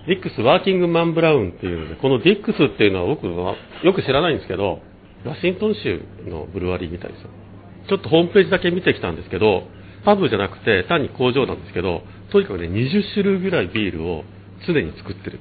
[0.07, 4.81] ディックスワーキングマンブラウンっていうので、このディックスっていうのは僕はよく知らないんですけど、
[5.25, 7.31] ワシントン州のブルワリーみたいですよ。
[7.89, 9.65] ちょっとホームページだけ見てきたんですけど、
[10.05, 14.25] パブじゃなくて単に工場なんですけど、とにかくね、20種類ぐらいビールを
[14.67, 15.41] 常に作ってる。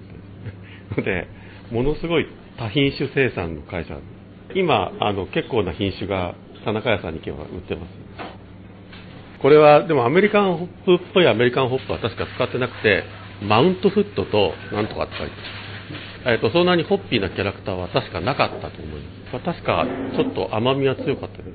[0.98, 1.28] の で、
[1.72, 2.28] ものすごい
[2.58, 3.98] 多品種生産の会社
[4.54, 8.06] 今、あの結構な品種が田中屋さんに行けば売ってます。
[9.42, 13.04] これは、でもアメリカンホップっぽいアメリカンホップは確か使ってなくて、
[13.44, 15.34] マウントフットとなんとかって書いて
[16.26, 16.36] ある。
[16.36, 19.46] えっと、そんなにホッピーなキャラクターは確かなかったと思います。
[19.46, 19.86] 確か、
[20.16, 21.52] ちょっと甘みは強かったけど。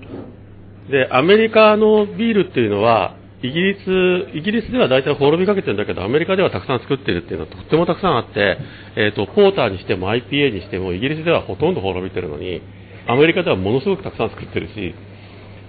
[0.89, 8.59] で、アメリカのビールっていうのは、イギリス、イギリスでは大体滅びかけてるんだけど、アメリカではたくさん作ってるっていうのはとってもたくさんあって、
[8.97, 12.61] えっ、ー、と、ポーターにしても IPA にしても、イギリスではほとんど滅びてるのに、
[13.07, 14.95] アメリカではものすごくたくさん作ってるし、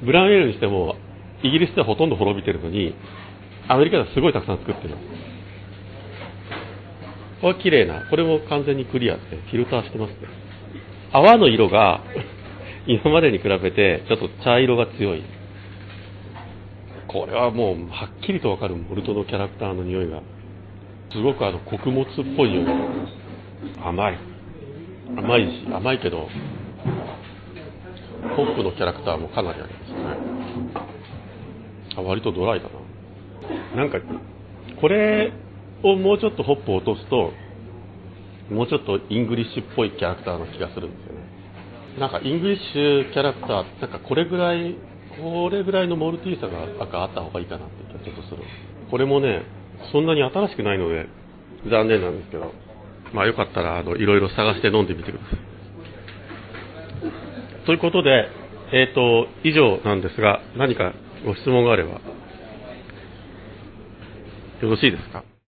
[0.04, 0.96] ブラウンエールにしても、
[1.44, 2.94] イギリスではほとんど滅びてるのに、
[3.70, 4.96] アメリカではすごいたくさん作ってる。
[7.40, 10.16] これは綺麗な、これも完全にクリアってフィルターしてますね。
[11.14, 12.02] 泡の色が
[12.88, 15.24] 今までに比べてちょっと茶色が強い。
[17.08, 20.22] これはもうはっきりとわかるモルトのキャラクターの匂いが、
[21.12, 22.08] すごくあの穀物っ
[22.38, 22.72] ぽい匂いが
[23.88, 24.18] 甘い。
[25.18, 26.30] 甘いし、甘いけど、
[28.36, 29.98] ホップのキャラクターもかなりありますね。
[31.98, 32.70] あ割とドライだ
[33.76, 33.76] な。
[33.76, 34.00] なんか、
[34.80, 35.34] これ
[35.84, 37.34] をもうちょっとホップを落とすと、
[38.50, 41.11] もうちょっとイングリッシュっぽいキャラクターの気がするんですよ。
[42.00, 44.76] なんかイングリッシュキャラクター、なんかこれぐらい
[45.20, 48.38] これぐらいのモルティーさがあった方がいいかなって気がちょっとする。
[48.90, 49.44] これもね、
[49.92, 51.08] そんなに新しくないので、
[51.70, 52.54] 残念なんですけど、
[53.14, 55.40] まあよかったら、あの、いろいろ探して飲んでみてください。
[57.66, 58.28] ということで、
[58.74, 60.94] えっ、ー、と、以上なんですが、何か
[61.26, 62.00] ご質問があれば、よ
[64.70, 65.24] ろしいですか？